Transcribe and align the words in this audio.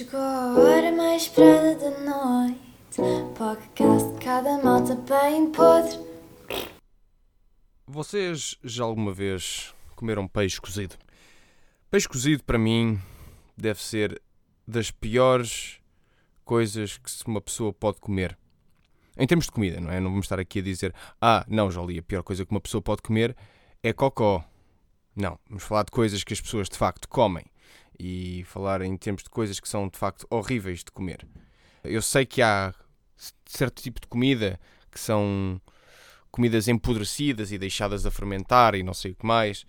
Chegou 0.00 0.18
a 0.18 0.58
hora 0.58 0.90
mais 0.92 1.24
esperada 1.24 1.74
da 1.74 1.90
noite. 2.00 3.02
Podcast 3.36 4.24
cada 4.24 4.56
malta 4.64 4.94
bem 4.94 5.52
podre. 5.52 5.98
Vocês 7.86 8.56
já 8.64 8.82
alguma 8.82 9.12
vez 9.12 9.74
comeram 9.94 10.26
peixe 10.26 10.58
cozido? 10.58 10.96
Peixe 11.90 12.08
cozido, 12.08 12.42
para 12.44 12.56
mim, 12.56 12.98
deve 13.54 13.82
ser 13.82 14.22
das 14.66 14.90
piores 14.90 15.82
coisas 16.46 16.96
que 16.96 17.10
uma 17.26 17.42
pessoa 17.42 17.70
pode 17.70 18.00
comer. 18.00 18.38
Em 19.18 19.26
termos 19.26 19.44
de 19.44 19.52
comida, 19.52 19.82
não 19.82 19.92
é? 19.92 20.00
Não 20.00 20.08
vamos 20.08 20.24
estar 20.24 20.40
aqui 20.40 20.60
a 20.60 20.62
dizer, 20.62 20.94
ah, 21.20 21.44
não, 21.46 21.70
já 21.70 21.82
li, 21.82 21.98
a 21.98 22.02
pior 22.02 22.22
coisa 22.22 22.46
que 22.46 22.50
uma 22.50 22.60
pessoa 22.62 22.80
pode 22.80 23.02
comer 23.02 23.36
é 23.82 23.92
cocó. 23.92 24.42
Não, 25.14 25.38
vamos 25.46 25.62
falar 25.62 25.82
de 25.82 25.90
coisas 25.90 26.24
que 26.24 26.32
as 26.32 26.40
pessoas 26.40 26.70
de 26.70 26.78
facto 26.78 27.06
comem 27.06 27.49
e 28.02 28.44
falar 28.44 28.80
em 28.80 28.96
termos 28.96 29.22
de 29.22 29.28
coisas 29.28 29.60
que 29.60 29.68
são 29.68 29.86
de 29.86 29.98
facto 29.98 30.26
horríveis 30.30 30.78
de 30.78 30.90
comer. 30.90 31.28
Eu 31.84 32.00
sei 32.00 32.24
que 32.24 32.40
há 32.40 32.74
certo 33.44 33.82
tipo 33.82 34.00
de 34.00 34.06
comida 34.06 34.58
que 34.90 34.98
são 34.98 35.60
comidas 36.30 36.66
empodrecidas 36.66 37.52
e 37.52 37.58
deixadas 37.58 38.06
a 38.06 38.10
fermentar 38.10 38.74
e 38.74 38.82
não 38.82 38.94
sei 38.94 39.10
o 39.10 39.14
que 39.14 39.26
mais. 39.26 39.66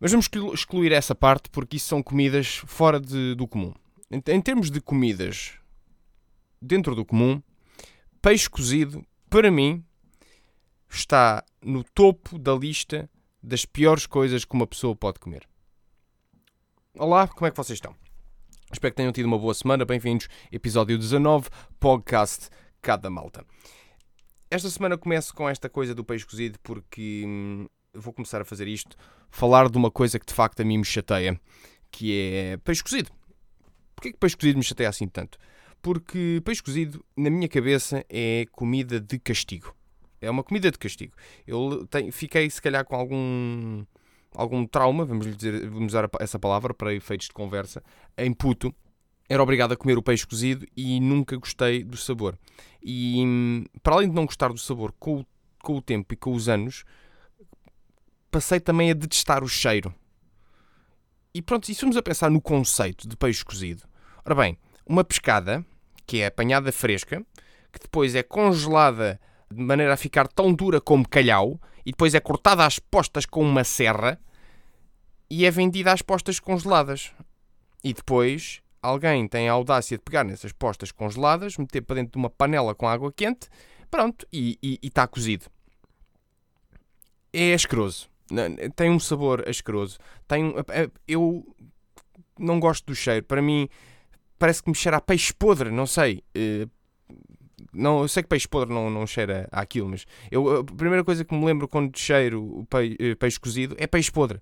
Mas 0.00 0.10
vamos 0.10 0.30
excluir 0.54 0.90
essa 0.90 1.14
parte 1.14 1.50
porque 1.50 1.76
isso 1.76 1.88
são 1.88 2.02
comidas 2.02 2.62
fora 2.66 2.98
de, 2.98 3.34
do 3.34 3.46
comum. 3.46 3.74
Em, 4.10 4.22
em 4.32 4.40
termos 4.40 4.70
de 4.70 4.80
comidas 4.80 5.52
dentro 6.62 6.94
do 6.94 7.04
comum, 7.04 7.42
peixe 8.22 8.48
cozido, 8.48 9.04
para 9.28 9.50
mim, 9.50 9.84
está 10.88 11.44
no 11.60 11.84
topo 11.84 12.38
da 12.38 12.54
lista 12.54 13.10
das 13.42 13.66
piores 13.66 14.06
coisas 14.06 14.46
que 14.46 14.54
uma 14.54 14.66
pessoa 14.66 14.96
pode 14.96 15.18
comer. 15.18 15.46
Olá, 16.98 17.28
como 17.28 17.46
é 17.46 17.50
que 17.50 17.56
vocês 17.58 17.76
estão? 17.76 17.94
Espero 18.72 18.90
que 18.90 18.96
tenham 18.96 19.12
tido 19.12 19.26
uma 19.26 19.38
boa 19.38 19.52
semana. 19.52 19.84
Bem-vindos, 19.84 20.28
episódio 20.50 20.96
19, 20.96 21.50
podcast 21.78 22.48
Cada 22.80 23.10
Malta. 23.10 23.44
Esta 24.50 24.70
semana 24.70 24.96
começo 24.96 25.34
com 25.34 25.46
esta 25.46 25.68
coisa 25.68 25.94
do 25.94 26.02
peixe 26.02 26.24
cozido 26.24 26.58
porque 26.62 27.22
hum, 27.26 27.66
vou 27.92 28.14
começar 28.14 28.40
a 28.40 28.46
fazer 28.46 28.66
isto, 28.66 28.96
falar 29.28 29.68
de 29.68 29.76
uma 29.76 29.90
coisa 29.90 30.18
que 30.18 30.24
de 30.24 30.32
facto 30.32 30.60
a 30.60 30.64
mim 30.64 30.78
me 30.78 30.86
chateia, 30.86 31.38
que 31.90 32.18
é 32.18 32.56
peixe 32.64 32.82
cozido. 32.82 33.10
Porquê 33.94 34.12
que 34.12 34.18
peixe 34.18 34.34
cozido 34.34 34.56
me 34.56 34.64
chateia 34.64 34.88
assim 34.88 35.06
tanto? 35.06 35.36
Porque 35.82 36.40
peixe 36.46 36.62
cozido, 36.62 37.04
na 37.14 37.28
minha 37.28 37.46
cabeça, 37.46 38.06
é 38.08 38.46
comida 38.52 38.98
de 38.98 39.18
castigo. 39.18 39.76
É 40.18 40.30
uma 40.30 40.42
comida 40.42 40.70
de 40.70 40.78
castigo. 40.78 41.12
Eu 41.46 41.86
tenho, 41.88 42.10
fiquei, 42.10 42.48
se 42.48 42.62
calhar, 42.62 42.86
com 42.86 42.96
algum 42.96 43.84
algum 44.36 44.66
trauma, 44.66 45.04
vamos, 45.04 45.34
dizer, 45.36 45.68
vamos 45.68 45.92
usar 45.92 46.08
essa 46.20 46.38
palavra 46.38 46.74
para 46.74 46.94
efeitos 46.94 47.28
de 47.28 47.32
conversa, 47.32 47.82
em 48.16 48.32
puto, 48.32 48.74
era 49.28 49.42
obrigado 49.42 49.72
a 49.72 49.76
comer 49.76 49.98
o 49.98 50.02
peixe 50.02 50.26
cozido 50.26 50.66
e 50.76 51.00
nunca 51.00 51.36
gostei 51.36 51.82
do 51.82 51.96
sabor. 51.96 52.38
E 52.82 53.24
para 53.82 53.94
além 53.94 54.08
de 54.08 54.14
não 54.14 54.26
gostar 54.26 54.52
do 54.52 54.58
sabor 54.58 54.92
com 54.98 55.20
o, 55.20 55.26
com 55.62 55.76
o 55.76 55.82
tempo 55.82 56.14
e 56.14 56.16
com 56.16 56.32
os 56.32 56.48
anos, 56.48 56.84
passei 58.30 58.60
também 58.60 58.90
a 58.90 58.94
detestar 58.94 59.42
o 59.42 59.48
cheiro. 59.48 59.92
E 61.34 61.42
pronto, 61.42 61.68
e 61.68 61.74
se 61.74 61.80
formos 61.80 61.96
a 61.96 62.02
pensar 62.02 62.30
no 62.30 62.40
conceito 62.40 63.08
de 63.08 63.16
peixe 63.16 63.44
cozido, 63.44 63.82
ora 64.24 64.34
bem, 64.34 64.56
uma 64.86 65.02
pescada 65.02 65.64
que 66.06 66.20
é 66.20 66.26
apanhada 66.26 66.70
fresca, 66.70 67.24
que 67.72 67.80
depois 67.80 68.14
é 68.14 68.22
congelada 68.22 69.20
de 69.52 69.62
maneira 69.62 69.94
a 69.94 69.96
ficar 69.96 70.28
tão 70.28 70.54
dura 70.54 70.80
como 70.80 71.08
calhau, 71.08 71.60
e 71.84 71.90
depois 71.90 72.14
é 72.14 72.20
cortada 72.20 72.64
às 72.64 72.78
postas 72.78 73.26
com 73.26 73.42
uma 73.42 73.64
serra, 73.64 74.18
e 75.28 75.44
é 75.44 75.50
vendida 75.50 75.92
às 75.92 76.02
postas 76.02 76.38
congeladas. 76.38 77.12
E 77.82 77.92
depois 77.92 78.60
alguém 78.82 79.26
tem 79.26 79.48
a 79.48 79.52
audácia 79.52 79.96
de 79.96 80.02
pegar 80.02 80.24
nessas 80.24 80.52
postas 80.52 80.92
congeladas, 80.92 81.56
meter 81.56 81.82
para 81.82 81.96
dentro 81.96 82.12
de 82.12 82.18
uma 82.18 82.30
panela 82.30 82.74
com 82.74 82.88
água 82.88 83.12
quente, 83.12 83.48
pronto, 83.90 84.26
e 84.32 84.78
está 84.82 85.06
cozido. 85.06 85.46
É 87.32 87.52
asqueroso. 87.52 88.08
Tem 88.74 88.90
um 88.90 88.98
sabor 88.98 89.48
asqueroso. 89.48 89.98
Tem, 90.26 90.54
eu 91.06 91.46
não 92.38 92.58
gosto 92.58 92.86
do 92.86 92.94
cheiro. 92.94 93.24
Para 93.24 93.42
mim, 93.42 93.68
parece 94.38 94.62
que 94.62 94.70
me 94.70 94.74
cheira 94.74 94.96
a 94.96 95.00
peixe 95.00 95.32
podre, 95.32 95.70
não 95.70 95.86
sei. 95.86 96.22
Eh, 96.34 96.66
não, 97.72 98.02
eu 98.02 98.08
sei 98.08 98.22
que 98.22 98.28
peixe 98.28 98.48
podre 98.48 98.72
não, 98.72 98.90
não 98.90 99.06
cheira 99.06 99.48
àquilo, 99.52 99.88
mas 99.88 100.06
eu, 100.30 100.58
a 100.58 100.64
primeira 100.64 101.04
coisa 101.04 101.24
que 101.24 101.34
me 101.34 101.44
lembro 101.44 101.68
quando 101.68 101.96
cheiro 101.98 102.66
peixe, 102.70 102.96
eh, 102.98 103.14
peixe 103.14 103.40
cozido 103.40 103.76
é 103.78 103.86
peixe 103.86 104.10
podre 104.10 104.40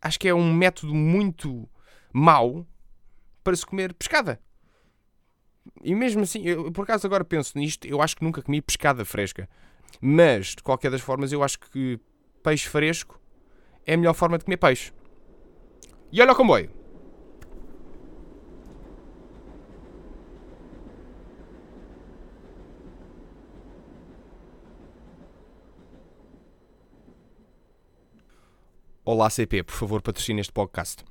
acho 0.00 0.18
que 0.18 0.28
é 0.28 0.34
um 0.34 0.52
método 0.52 0.94
muito 0.94 1.68
mau 2.12 2.66
para 3.42 3.54
se 3.56 3.64
comer 3.64 3.92
pescada. 3.94 4.40
E 5.82 5.94
mesmo 5.94 6.22
assim, 6.22 6.42
eu, 6.42 6.70
por 6.72 6.82
acaso 6.82 7.06
agora 7.06 7.24
penso 7.24 7.58
nisto, 7.58 7.86
eu 7.86 8.00
acho 8.00 8.16
que 8.16 8.24
nunca 8.24 8.42
comi 8.42 8.60
pescada 8.60 9.04
fresca. 9.04 9.48
Mas, 10.00 10.48
de 10.48 10.62
qualquer 10.62 10.90
das 10.90 11.00
formas, 11.00 11.32
eu 11.32 11.42
acho 11.42 11.58
que 11.58 11.98
peixe 12.42 12.68
fresco 12.68 13.20
é 13.84 13.94
a 13.94 13.96
melhor 13.96 14.14
forma 14.14 14.38
de 14.38 14.44
comer 14.44 14.56
peixe. 14.56 14.92
E 16.12 16.20
olha 16.20 16.32
o 16.32 16.36
comboio. 16.36 16.70
Olá 29.08 29.30
CP, 29.30 29.62
por 29.62 29.72
favor, 29.72 30.02
patrocine 30.02 30.40
este 30.40 30.52
podcast. 30.52 31.04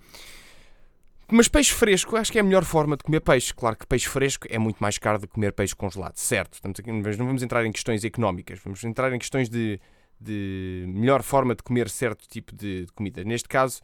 Mas 1.31 1.47
peixe 1.47 1.72
fresco, 1.73 2.17
acho 2.17 2.29
que 2.29 2.38
é 2.38 2.41
a 2.41 2.44
melhor 2.44 2.66
forma 2.66 2.97
de 2.97 3.06
comer 3.06 3.22
peixe. 3.22 3.53
Claro 3.53 3.78
que 3.78 3.88
peixe 3.88 4.09
fresco 4.09 4.45
é 4.50 4.59
muito 4.59 4.79
mais 4.79 4.97
caro 4.97 5.17
do 5.17 5.25
que 5.25 5.33
comer 5.33 5.53
peixe 5.53 5.73
congelado, 5.73 6.17
certo? 6.17 6.55
Estamos 6.55 6.78
aqui, 6.78 6.91
mas 6.91 7.17
não 7.17 7.25
vamos 7.25 7.41
entrar 7.41 7.66
em 7.66 7.72
questões 7.72 8.03
económicas, 8.03 8.59
vamos 8.59 8.84
entrar 8.84 9.13
em 9.13 9.17
questões 9.17 9.47
de, 9.47 9.79
de 10.19 10.84
melhor 10.89 11.23
forma 11.23 11.55
de 11.55 11.63
comer 11.63 11.88
certo 11.88 12.28
tipo 12.28 12.53
de, 12.53 12.85
de 12.85 12.91
comida. 12.91 13.23
Neste 13.23 13.47
caso, 13.47 13.79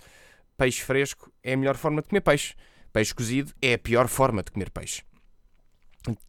peixe 0.57 0.81
fresco 0.81 1.31
é 1.41 1.53
a 1.53 1.57
melhor 1.57 1.77
forma 1.77 2.01
de 2.01 2.09
comer 2.09 2.19
peixe. 2.19 2.53
Peixe 2.91 3.15
cozido 3.15 3.53
é 3.61 3.75
a 3.75 3.79
pior 3.79 4.09
forma 4.09 4.43
de 4.43 4.51
comer 4.51 4.71
peixe. 4.71 5.03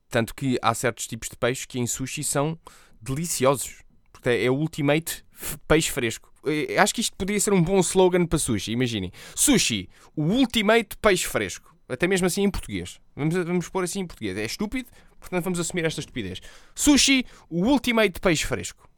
Tanto 0.09 0.37
que 0.37 0.57
há 0.63 0.73
certos 0.73 1.09
tipos 1.09 1.29
de 1.29 1.37
peixe 1.37 1.67
que 1.67 1.81
em 1.81 1.87
sushi 1.89 2.23
são 2.23 2.57
deliciosos. 3.01 3.83
Porque 4.23 4.45
é 4.45 4.49
o 4.49 4.55
ultimate 4.55 5.25
peixe 5.67 5.91
fresco. 5.91 6.33
Acho 6.79 6.95
que 6.95 7.01
isto 7.01 7.17
poderia 7.17 7.41
ser 7.41 7.53
um 7.53 7.61
bom 7.61 7.81
slogan 7.81 8.25
para 8.25 8.39
sushi, 8.39 8.71
imaginem. 8.71 9.11
Sushi, 9.35 9.89
o 10.15 10.23
ultimate 10.23 10.97
peixe 10.99 11.27
fresco. 11.27 11.77
Até 11.89 12.07
mesmo 12.07 12.29
assim 12.29 12.45
em 12.45 12.51
português. 12.51 13.01
Vamos, 13.17 13.35
vamos 13.35 13.69
pôr 13.69 13.83
assim 13.83 14.01
em 14.01 14.07
português. 14.07 14.37
É 14.37 14.45
estúpido, 14.45 14.89
portanto 15.19 15.43
vamos 15.43 15.59
assumir 15.59 15.85
esta 15.85 16.01
estupidez. 16.01 16.41
Sushi, 16.75 17.27
o 17.51 17.65
ultimate 17.65 18.21
peixe 18.21 18.47
fresco. 18.47 18.89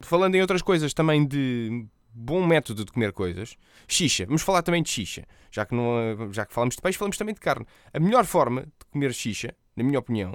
Falando 0.00 0.36
em 0.36 0.40
outras 0.40 0.62
coisas 0.62 0.94
também 0.94 1.26
de 1.26 1.84
bom 2.14 2.46
método 2.46 2.84
de 2.84 2.92
comer 2.92 3.12
coisas. 3.12 3.56
Xixa. 3.88 4.26
Vamos 4.26 4.42
falar 4.42 4.62
também 4.62 4.82
de 4.82 4.90
xixa. 4.90 5.24
Já 5.50 5.66
que, 5.66 5.74
não, 5.74 6.32
já 6.32 6.46
que 6.46 6.54
falamos 6.54 6.76
de 6.76 6.82
peixe, 6.82 6.98
falamos 6.98 7.16
também 7.16 7.34
de 7.34 7.40
carne. 7.40 7.66
A 7.92 7.98
melhor 7.98 8.24
forma 8.24 8.62
de 8.62 8.86
comer 8.92 9.12
xixa, 9.12 9.54
na 9.74 9.82
minha 9.82 9.98
opinião, 9.98 10.32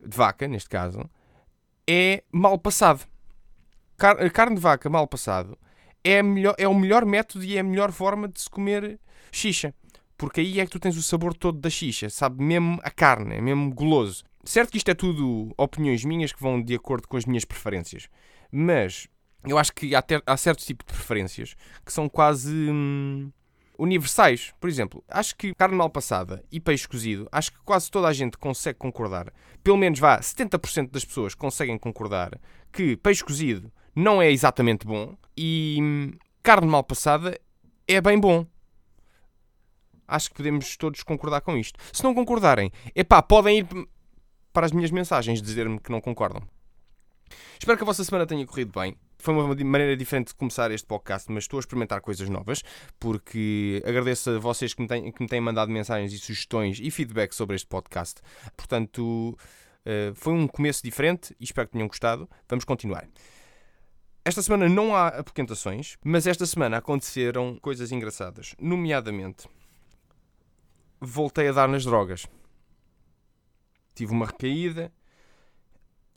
de 0.00 0.16
vaca, 0.16 0.46
neste 0.46 0.68
caso, 0.68 1.00
é 1.88 2.22
mal 2.30 2.58
passado. 2.58 3.06
Car 3.96 4.30
carne 4.30 4.56
de 4.56 4.60
vaca 4.60 4.90
mal 4.90 5.06
passado 5.06 5.58
é, 6.04 6.22
melhor, 6.22 6.54
é 6.56 6.68
o 6.68 6.74
melhor 6.74 7.04
método 7.04 7.44
e 7.44 7.56
é 7.56 7.60
a 7.60 7.64
melhor 7.64 7.90
forma 7.90 8.28
de 8.28 8.40
se 8.40 8.48
comer 8.48 9.00
xixa. 9.32 9.74
Porque 10.16 10.40
aí 10.40 10.60
é 10.60 10.64
que 10.64 10.70
tu 10.70 10.78
tens 10.78 10.96
o 10.96 11.02
sabor 11.02 11.34
todo 11.34 11.58
da 11.58 11.68
xixa, 11.68 12.08
sabe? 12.08 12.42
Mesmo 12.42 12.78
a 12.82 12.90
carne, 12.90 13.34
é 13.34 13.40
mesmo 13.40 13.74
goloso. 13.74 14.24
Certo 14.44 14.70
que 14.70 14.78
isto 14.78 14.88
é 14.88 14.94
tudo 14.94 15.52
opiniões 15.58 16.04
minhas 16.04 16.32
que 16.32 16.40
vão 16.40 16.62
de 16.62 16.74
acordo 16.74 17.08
com 17.08 17.16
as 17.16 17.26
minhas 17.26 17.44
preferências, 17.44 18.08
mas 18.50 19.08
eu 19.44 19.58
acho 19.58 19.72
que 19.72 19.94
há, 19.94 20.00
ter, 20.00 20.22
há 20.24 20.36
certos 20.36 20.64
tipos 20.64 20.86
de 20.86 20.92
preferências 20.92 21.56
que 21.84 21.92
são 21.92 22.08
quase 22.08 22.52
hum, 22.52 23.30
universais. 23.76 24.54
Por 24.60 24.70
exemplo, 24.70 25.04
acho 25.08 25.34
que 25.34 25.52
carne 25.52 25.76
mal 25.76 25.90
passada 25.90 26.44
e 26.50 26.60
peixe 26.60 26.86
cozido, 26.86 27.28
acho 27.32 27.50
que 27.52 27.58
quase 27.64 27.90
toda 27.90 28.06
a 28.06 28.12
gente 28.12 28.38
consegue 28.38 28.78
concordar, 28.78 29.32
pelo 29.64 29.76
menos 29.76 29.98
vá, 29.98 30.20
70% 30.20 30.92
das 30.92 31.04
pessoas 31.04 31.34
conseguem 31.34 31.76
concordar 31.76 32.40
que 32.72 32.96
peixe 32.96 33.24
cozido 33.24 33.72
não 33.96 34.20
é 34.20 34.30
exatamente 34.30 34.86
bom 34.86 35.16
e 35.34 35.78
hum, 35.80 36.12
carne 36.42 36.68
mal 36.68 36.84
passada 36.84 37.40
é 37.88 38.00
bem 38.00 38.20
bom. 38.20 38.46
Acho 40.06 40.28
que 40.28 40.36
podemos 40.36 40.76
todos 40.76 41.02
concordar 41.02 41.40
com 41.40 41.56
isto. 41.56 41.80
Se 41.92 42.04
não 42.04 42.14
concordarem, 42.14 42.70
epá, 42.94 43.22
podem 43.22 43.58
ir 43.58 43.66
para 44.52 44.66
as 44.66 44.72
minhas 44.72 44.90
mensagens 44.90 45.40
dizer-me 45.40 45.80
que 45.80 45.90
não 45.90 46.00
concordam. 46.00 46.42
Espero 47.58 47.76
que 47.76 47.82
a 47.82 47.86
vossa 47.86 48.04
semana 48.04 48.26
tenha 48.26 48.46
corrido 48.46 48.78
bem. 48.78 48.96
Foi 49.18 49.34
uma 49.34 49.48
maneira 49.64 49.96
diferente 49.96 50.28
de 50.28 50.34
começar 50.34 50.70
este 50.70 50.86
podcast, 50.86 51.32
mas 51.32 51.44
estou 51.44 51.58
a 51.58 51.60
experimentar 51.60 52.00
coisas 52.00 52.28
novas, 52.28 52.62
porque 53.00 53.82
agradeço 53.84 54.30
a 54.30 54.38
vocês 54.38 54.74
que 54.74 54.82
me 54.82 54.86
têm, 54.86 55.10
que 55.10 55.22
me 55.22 55.28
têm 55.28 55.40
mandado 55.40 55.72
mensagens 55.72 56.12
e 56.12 56.18
sugestões 56.18 56.78
e 56.80 56.90
feedback 56.90 57.32
sobre 57.32 57.56
este 57.56 57.66
podcast. 57.66 58.20
Portanto, 58.56 59.36
eh, 59.84 60.12
foi 60.14 60.34
um 60.34 60.46
começo 60.46 60.82
diferente 60.82 61.34
e 61.40 61.44
espero 61.44 61.66
que 61.66 61.72
tenham 61.72 61.88
gostado. 61.88 62.28
Vamos 62.48 62.64
continuar. 62.64 63.08
Esta 64.26 64.42
semana 64.42 64.68
não 64.68 64.92
há 64.92 65.06
apoquentações, 65.06 65.96
mas 66.02 66.26
esta 66.26 66.44
semana 66.44 66.78
aconteceram 66.78 67.56
coisas 67.60 67.92
engraçadas, 67.92 68.56
nomeadamente 68.60 69.48
voltei 71.00 71.46
a 71.46 71.52
dar 71.52 71.68
nas 71.68 71.84
drogas. 71.84 72.26
Tive 73.94 74.10
uma 74.10 74.26
recaída 74.26 74.92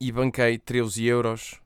e 0.01 0.11
banquei 0.11 0.57
13 0.57 1.05
euros 1.05 1.61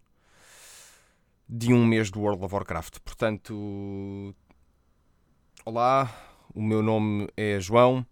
de 1.47 1.71
um 1.71 1.85
mês 1.85 2.11
do 2.11 2.19
World 2.19 2.43
of 2.43 2.53
Warcraft. 2.53 2.99
Portanto, 3.05 4.35
olá, 5.63 6.13
o 6.53 6.61
meu 6.61 6.83
nome 6.83 7.29
é 7.37 7.57
João 7.57 8.05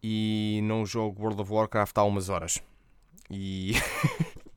e 0.00 0.60
não 0.62 0.86
jogo 0.86 1.20
World 1.20 1.42
of 1.42 1.52
Warcraft 1.52 1.98
há 1.98 2.04
umas 2.04 2.28
horas. 2.28 2.62
E 3.28 3.72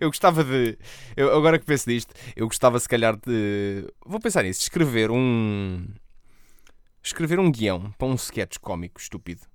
eu 0.00 0.08
gostava 0.08 0.44
de. 0.44 0.78
Eu, 1.16 1.34
agora 1.36 1.58
que 1.58 1.64
penso 1.64 1.88
nisto, 1.88 2.14
eu 2.36 2.46
gostava 2.46 2.78
se 2.78 2.88
calhar 2.88 3.16
de. 3.16 3.86
Vou 4.04 4.20
pensar 4.20 4.42
nisso, 4.42 4.60
escrever 4.60 5.10
um. 5.10 5.86
Escrever 7.02 7.38
um 7.38 7.50
guião 7.50 7.90
para 7.98 8.08
um 8.08 8.14
sketch 8.14 8.58
cómico 8.58 9.00
estúpido 9.00 9.46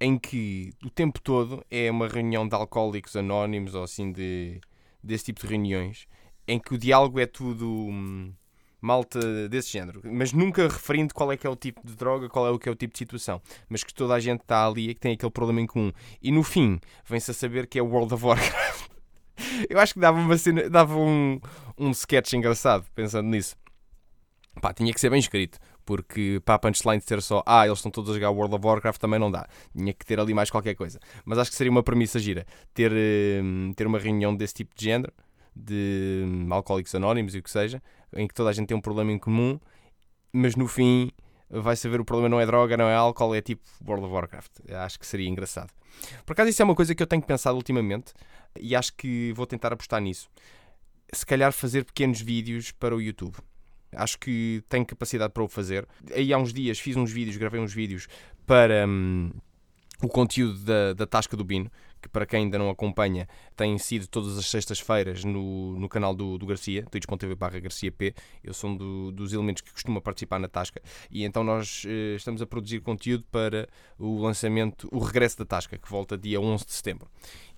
em 0.00 0.18
que 0.18 0.72
o 0.84 0.90
tempo 0.90 1.20
todo 1.20 1.64
é 1.70 1.90
uma 1.90 2.06
reunião 2.06 2.46
de 2.46 2.54
alcoólicos 2.54 3.16
anónimos 3.16 3.74
ou 3.74 3.82
assim 3.82 4.12
de, 4.12 4.60
desse 5.02 5.24
tipo 5.24 5.40
de 5.40 5.46
reuniões 5.46 6.06
em 6.46 6.58
que 6.58 6.74
o 6.74 6.78
diálogo 6.78 7.18
é 7.18 7.26
tudo 7.26 7.66
hum, 7.66 8.32
malta 8.80 9.48
desse 9.48 9.72
género, 9.72 10.00
mas 10.04 10.32
nunca 10.32 10.68
referindo 10.68 11.12
qual 11.12 11.32
é 11.32 11.36
que 11.36 11.46
é 11.46 11.50
o 11.50 11.56
tipo 11.56 11.84
de 11.84 11.94
droga, 11.96 12.28
qual 12.28 12.46
é 12.46 12.50
o 12.50 12.58
que 12.58 12.68
é 12.68 12.72
o 12.72 12.76
tipo 12.76 12.92
de 12.92 12.98
situação, 12.98 13.40
mas 13.68 13.82
que 13.82 13.92
toda 13.92 14.14
a 14.14 14.20
gente 14.20 14.42
está 14.42 14.66
ali 14.66 14.90
e 14.90 14.94
que 14.94 15.00
tem 15.00 15.14
aquele 15.14 15.32
problema 15.32 15.60
em 15.60 15.66
comum. 15.66 15.90
E 16.22 16.30
no 16.30 16.42
fim, 16.42 16.78
vem-se 17.04 17.30
a 17.30 17.34
saber 17.34 17.66
que 17.66 17.78
é 17.78 17.82
World 17.82 18.14
of 18.14 18.24
Warcraft. 18.24 18.65
Eu 19.68 19.78
acho 19.78 19.94
que 19.94 20.00
dava, 20.00 20.18
uma 20.18 20.36
cena, 20.36 20.68
dava 20.68 20.96
um, 20.96 21.40
um 21.78 21.90
sketch 21.90 22.32
engraçado 22.32 22.84
pensando 22.94 23.28
nisso. 23.28 23.56
Pá, 24.60 24.72
tinha 24.72 24.92
que 24.92 25.00
ser 25.00 25.10
bem 25.10 25.18
escrito, 25.18 25.58
porque 25.84 26.40
para 26.44 26.54
a 26.54 26.58
punchline 26.58 27.00
ser 27.00 27.20
só 27.20 27.42
ah, 27.46 27.66
eles 27.66 27.78
estão 27.78 27.90
todos 27.90 28.10
a 28.10 28.14
jogar 28.14 28.30
World 28.30 28.54
of 28.54 28.66
Warcraft 28.66 29.00
também 29.00 29.20
não 29.20 29.30
dá. 29.30 29.46
Tinha 29.76 29.92
que 29.92 30.04
ter 30.04 30.18
ali 30.18 30.32
mais 30.32 30.50
qualquer 30.50 30.74
coisa. 30.74 30.98
Mas 31.24 31.38
acho 31.38 31.50
que 31.50 31.56
seria 31.56 31.70
uma 31.70 31.82
premissa 31.82 32.18
gira 32.18 32.46
ter, 32.72 32.92
hum, 33.42 33.72
ter 33.76 33.86
uma 33.86 33.98
reunião 33.98 34.34
desse 34.34 34.54
tipo 34.54 34.74
de 34.74 34.84
género, 34.84 35.12
de 35.54 36.24
hum, 36.26 36.48
alcoólicos 36.50 36.94
anónimos 36.94 37.34
e 37.34 37.38
o 37.38 37.42
que 37.42 37.50
seja, 37.50 37.82
em 38.14 38.26
que 38.26 38.34
toda 38.34 38.50
a 38.50 38.52
gente 38.52 38.68
tem 38.68 38.76
um 38.76 38.80
problema 38.80 39.12
em 39.12 39.18
comum, 39.18 39.60
mas 40.32 40.56
no 40.56 40.66
fim 40.66 41.10
vai 41.50 41.76
saber 41.76 42.00
o 42.00 42.04
problema 42.04 42.28
não 42.28 42.40
é 42.40 42.46
droga, 42.46 42.76
não 42.76 42.88
é 42.88 42.94
álcool, 42.94 43.34
é 43.34 43.40
tipo 43.40 43.62
World 43.86 44.04
of 44.06 44.14
Warcraft. 44.14 44.52
Acho 44.70 44.98
que 44.98 45.06
seria 45.06 45.28
engraçado. 45.28 45.70
Por 46.24 46.32
acaso, 46.32 46.50
isso 46.50 46.60
é 46.60 46.64
uma 46.64 46.74
coisa 46.74 46.94
que 46.94 47.02
eu 47.02 47.06
tenho 47.06 47.22
pensado 47.22 47.56
ultimamente 47.56 48.12
e 48.58 48.74
acho 48.74 48.92
que 48.94 49.32
vou 49.34 49.46
tentar 49.46 49.72
apostar 49.72 50.00
nisso. 50.00 50.28
Se 51.12 51.24
calhar 51.24 51.52
fazer 51.52 51.84
pequenos 51.84 52.20
vídeos 52.20 52.72
para 52.72 52.94
o 52.94 53.00
YouTube. 53.00 53.36
Acho 53.94 54.18
que 54.18 54.62
tenho 54.68 54.84
capacidade 54.84 55.32
para 55.32 55.42
o 55.42 55.48
fazer. 55.48 55.86
Aí 56.12 56.32
há 56.32 56.38
uns 56.38 56.52
dias 56.52 56.78
fiz 56.78 56.96
uns 56.96 57.10
vídeos, 57.12 57.36
gravei 57.36 57.60
uns 57.60 57.72
vídeos 57.72 58.08
para 58.44 58.86
hum, 58.86 59.30
o 60.02 60.08
conteúdo 60.08 60.58
da, 60.58 60.92
da 60.92 61.06
Tasca 61.06 61.36
do 61.36 61.44
Bino, 61.44 61.70
que 62.02 62.08
para 62.08 62.26
quem 62.26 62.44
ainda 62.44 62.58
não 62.58 62.68
acompanha, 62.68 63.26
tem 63.56 63.76
sido 63.78 64.06
todas 64.06 64.36
as 64.36 64.46
sextas-feiras 64.46 65.24
no, 65.24 65.78
no 65.78 65.88
canal 65.88 66.14
do, 66.14 66.36
do 66.36 66.46
Garcia, 66.46 66.84
twitch.tv 66.84 67.34
barra 67.34 67.58
Garcia 67.58 67.90
P. 67.90 68.14
Eu 68.44 68.52
sou 68.52 68.70
um 68.70 68.76
do, 68.76 69.10
dos 69.10 69.32
elementos 69.32 69.62
que 69.62 69.72
costuma 69.72 70.00
participar 70.00 70.38
na 70.38 70.48
Tasca 70.48 70.80
e 71.10 71.24
então 71.24 71.42
nós 71.42 71.84
eh, 71.86 72.14
estamos 72.14 72.42
a 72.42 72.46
produzir 72.46 72.80
conteúdo 72.80 73.24
para 73.30 73.68
o 73.98 74.20
lançamento, 74.20 74.88
o 74.92 74.98
regresso 74.98 75.38
da 75.38 75.44
Tasca, 75.44 75.78
que 75.78 75.88
volta 75.88 76.16
dia 76.16 76.40
11 76.40 76.66
de 76.66 76.72
setembro. 76.72 77.08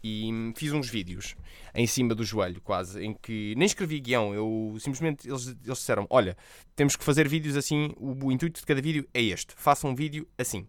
E 0.03 0.33
hum, 0.33 0.53
fiz 0.55 0.73
uns 0.73 0.89
vídeos 0.89 1.35
em 1.75 1.87
cima 1.87 2.15
do 2.15 2.25
joelho, 2.25 2.61
quase, 2.61 3.05
em 3.05 3.13
que 3.15 3.55
nem 3.57 3.67
escrevi 3.67 3.99
guião, 3.99 4.33
eu 4.33 4.77
simplesmente 4.79 5.29
eles, 5.29 5.49
eles 5.49 5.79
disseram: 5.79 6.07
Olha, 6.09 6.37
temos 6.77 6.95
que 6.95 7.03
fazer 7.03 7.29
vídeos 7.29 7.57
assim, 7.57 7.93
o, 7.97 8.27
o 8.27 8.33
intuito 8.33 8.61
de 8.61 8.67
cada 8.67 8.81
vídeo 8.81 9.09
é 9.13 9.21
este, 9.21 9.55
faça 9.57 9.89
um 9.89 9.95
vídeo 9.95 10.27
assim. 10.39 10.67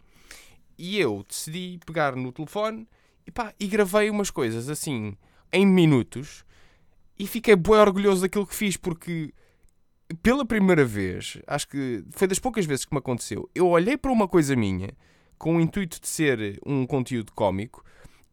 E 0.80 0.98
eu 0.98 1.26
decidi 1.28 1.78
pegar 1.86 2.16
no 2.16 2.32
telefone 2.32 2.88
e, 3.28 3.32
pá, 3.32 3.54
e 3.60 3.68
gravei 3.68 4.10
umas 4.10 4.32
coisas 4.32 4.70
assim 4.70 5.18
em 5.52 5.66
minutos 5.66 6.46
e 7.18 7.28
fiquei 7.28 7.54
bem 7.58 7.76
orgulhoso 7.76 8.22
daquilo 8.22 8.48
que 8.48 8.56
fiz 8.56 8.78
porque 8.78 9.34
pela 10.24 10.46
primeira 10.46 10.86
vez, 10.86 11.38
acho 11.46 11.68
que 11.68 12.04
foi 12.12 12.30
das 12.30 12.40
poucas 12.40 12.66
vezes 12.66 12.86
que 12.86 12.94
me 12.94 13.00
aconteceu, 13.00 13.50
eu 13.54 13.68
olhei 13.68 13.98
para 13.98 14.10
uma 14.10 14.28
coisa 14.28 14.56
minha 14.56 14.94
com 15.38 15.58
o 15.58 15.62
intuito 15.62 16.00
de 16.00 16.08
ser 16.08 16.60
um 16.66 16.86
conteúdo 16.86 17.34
cómico 17.34 17.84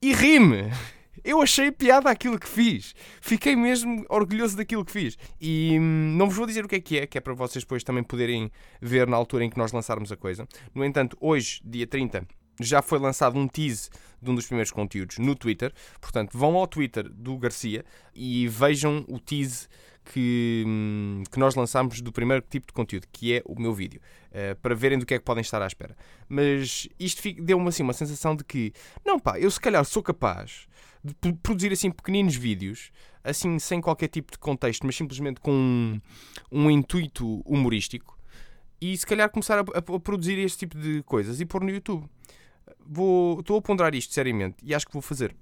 e 0.01 0.15
ri-me. 0.15 0.71
Eu 1.25 1.41
achei 1.43 1.71
piada 1.71 2.11
aquilo 2.11 2.39
que 2.39 2.49
fiz. 2.49 2.95
Fiquei 3.21 3.57
mesmo 3.57 4.05
orgulhoso 4.09 4.57
daquilo 4.57 4.85
que 4.85 4.93
fiz. 4.93 5.19
E 5.41 5.79
hum, 5.79 6.15
não 6.17 6.27
vos 6.27 6.37
vou 6.37 6.47
dizer 6.47 6.65
o 6.65 6.69
que 6.69 6.77
é 6.77 6.81
que 6.81 6.99
é, 6.99 7.07
que 7.07 7.19
é 7.19 7.21
para 7.21 7.35
vocês 7.35 7.65
depois 7.65 7.83
também 7.83 8.03
poderem 8.03 8.51
ver 8.81 9.07
na 9.07 9.17
altura 9.17 9.45
em 9.45 9.51
que 9.51 9.59
nós 9.59 9.73
lançarmos 9.73 10.11
a 10.13 10.17
coisa. 10.17 10.47
No 10.75 10.85
entanto, 10.85 11.17
hoje, 11.21 11.61
dia 11.65 11.87
30, 11.87 12.27
já 12.61 12.83
foi 12.83 12.99
lançado 12.99 13.39
um 13.39 13.47
tease 13.47 13.91
de 14.21 14.31
um 14.31 14.35
dos 14.35 14.47
primeiros 14.47 14.71
conteúdos 14.71 15.19
no 15.19 15.35
Twitter. 15.35 15.73
Portanto, 16.01 16.37
vão 16.37 16.57
ao 16.57 16.67
Twitter 16.67 17.09
do 17.09 17.37
Garcia 17.37 17.85
e 18.15 18.49
vejam 18.49 19.05
o 19.09 19.19
tease 19.19 19.69
que, 20.13 20.65
hum, 20.67 21.23
que 21.31 21.39
nós 21.39 21.55
lançámos 21.55 22.01
do 22.01 22.13
primeiro 22.13 22.45
tipo 22.49 22.69
de 22.69 22.73
conteúdo, 22.73 23.07
que 23.13 23.35
é 23.35 23.43
o 23.45 23.61
meu 23.61 23.75
vídeo, 23.75 24.01
uh, 24.31 24.57
para 24.61 24.75
verem 24.75 24.99
do 24.99 25.05
que 25.05 25.15
é 25.15 25.19
que 25.19 25.25
podem 25.25 25.43
estar 25.43 25.61
à 25.61 25.67
espera. 25.67 25.97
Mas 26.29 26.89
isto 26.99 27.23
deu-me 27.43 27.69
assim 27.69 27.83
uma 27.83 27.93
sensação 27.93 28.37
de 28.37 28.45
que, 28.45 28.73
não 29.05 29.19
pá, 29.19 29.39
eu 29.39 29.51
se 29.51 29.61
calhar 29.61 29.85
sou 29.85 30.03
capaz 30.03 30.67
de 31.03 31.33
produzir 31.35 31.73
assim 31.73 31.91
pequeninos 31.91 32.35
vídeos, 32.35 32.91
assim 33.23 33.59
sem 33.59 33.81
qualquer 33.81 34.09
tipo 34.09 34.33
de 34.33 34.39
contexto, 34.39 34.85
mas 34.87 34.97
simplesmente 34.97 35.41
com 35.41 35.53
um, 35.53 36.01
um 36.51 36.71
intuito 36.71 37.41
humorístico, 37.41 38.17
e 38.81 38.97
se 38.97 39.07
calhar 39.07 39.31
começar 39.31 39.59
a, 39.59 39.63
a, 39.63 39.79
a 39.79 40.01
produzir 40.01 40.39
este 40.39 40.59
tipo 40.59 40.79
de 40.79 41.03
coisas 41.05 41.41
e 41.41 41.47
pôr 41.47 41.63
no 41.63 41.71
YouTube 41.71 42.09
vou, 42.85 43.41
estou 43.41 43.59
a 43.59 43.63
ponderar 43.63 43.95
isto 43.95 44.13
seriamente 44.13 44.57
e 44.63 44.75
acho 44.75 44.87
que 44.87 44.93
vou 44.93 45.03
fazer. 45.03 45.35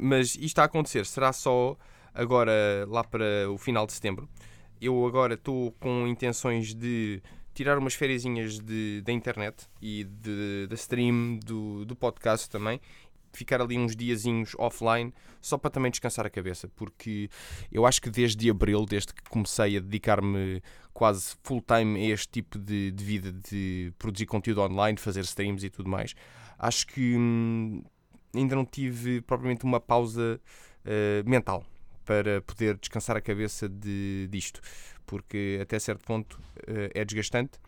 Mas 0.00 0.34
isto 0.34 0.44
está 0.44 0.62
a 0.62 0.66
acontecer, 0.66 1.06
será 1.06 1.32
só 1.32 1.76
agora 2.12 2.52
lá 2.88 3.04
para 3.04 3.50
o 3.50 3.58
final 3.58 3.86
de 3.86 3.92
setembro. 3.92 4.28
Eu 4.80 5.06
agora 5.06 5.34
estou 5.34 5.72
com 5.72 6.06
intenções 6.06 6.74
de 6.74 7.22
tirar 7.54 7.78
umas 7.78 7.94
férias 7.94 8.24
da 9.04 9.12
internet 9.12 9.68
e 9.80 10.04
da 10.68 10.74
stream 10.74 11.38
do, 11.44 11.84
do 11.84 11.94
podcast 11.94 12.50
também 12.50 12.80
ficar 13.38 13.60
ali 13.60 13.78
uns 13.78 13.94
diazinhos 13.94 14.54
offline 14.58 15.12
só 15.40 15.58
para 15.58 15.70
também 15.70 15.90
descansar 15.90 16.26
a 16.26 16.30
cabeça, 16.30 16.68
porque 16.68 17.28
eu 17.70 17.84
acho 17.86 18.00
que 18.00 18.10
desde 18.10 18.48
abril, 18.48 18.86
desde 18.86 19.12
que 19.12 19.22
comecei 19.28 19.76
a 19.76 19.80
dedicar-me 19.80 20.62
quase 20.92 21.34
full 21.42 21.60
time 21.60 22.00
a 22.00 22.14
este 22.14 22.28
tipo 22.28 22.58
de, 22.58 22.90
de, 22.92 23.04
vida 23.04 23.32
de 23.32 23.92
produzir 23.98 24.26
conteúdo 24.26 24.62
online, 24.62 24.96
fazer 24.98 25.20
streams 25.20 25.64
e 25.64 25.70
tudo 25.70 25.88
mais, 25.90 26.14
acho 26.58 26.86
que 26.86 27.16
hum, 27.16 27.82
ainda 28.34 28.54
não 28.54 28.64
tive 28.64 29.20
propriamente 29.20 29.64
uma 29.64 29.80
pausa 29.80 30.40
uh, 30.84 31.28
mental 31.28 31.64
para 32.04 32.40
poder 32.42 32.76
descansar 32.78 33.16
a 33.16 33.20
cabeça 33.20 33.68
de, 33.68 34.28
disto, 34.30 34.60
porque 35.06 35.58
até 35.60 35.78
certo 35.78 36.04
ponto 36.04 36.34
uh, 36.34 36.90
é 36.94 37.04
desgastante 37.04 37.58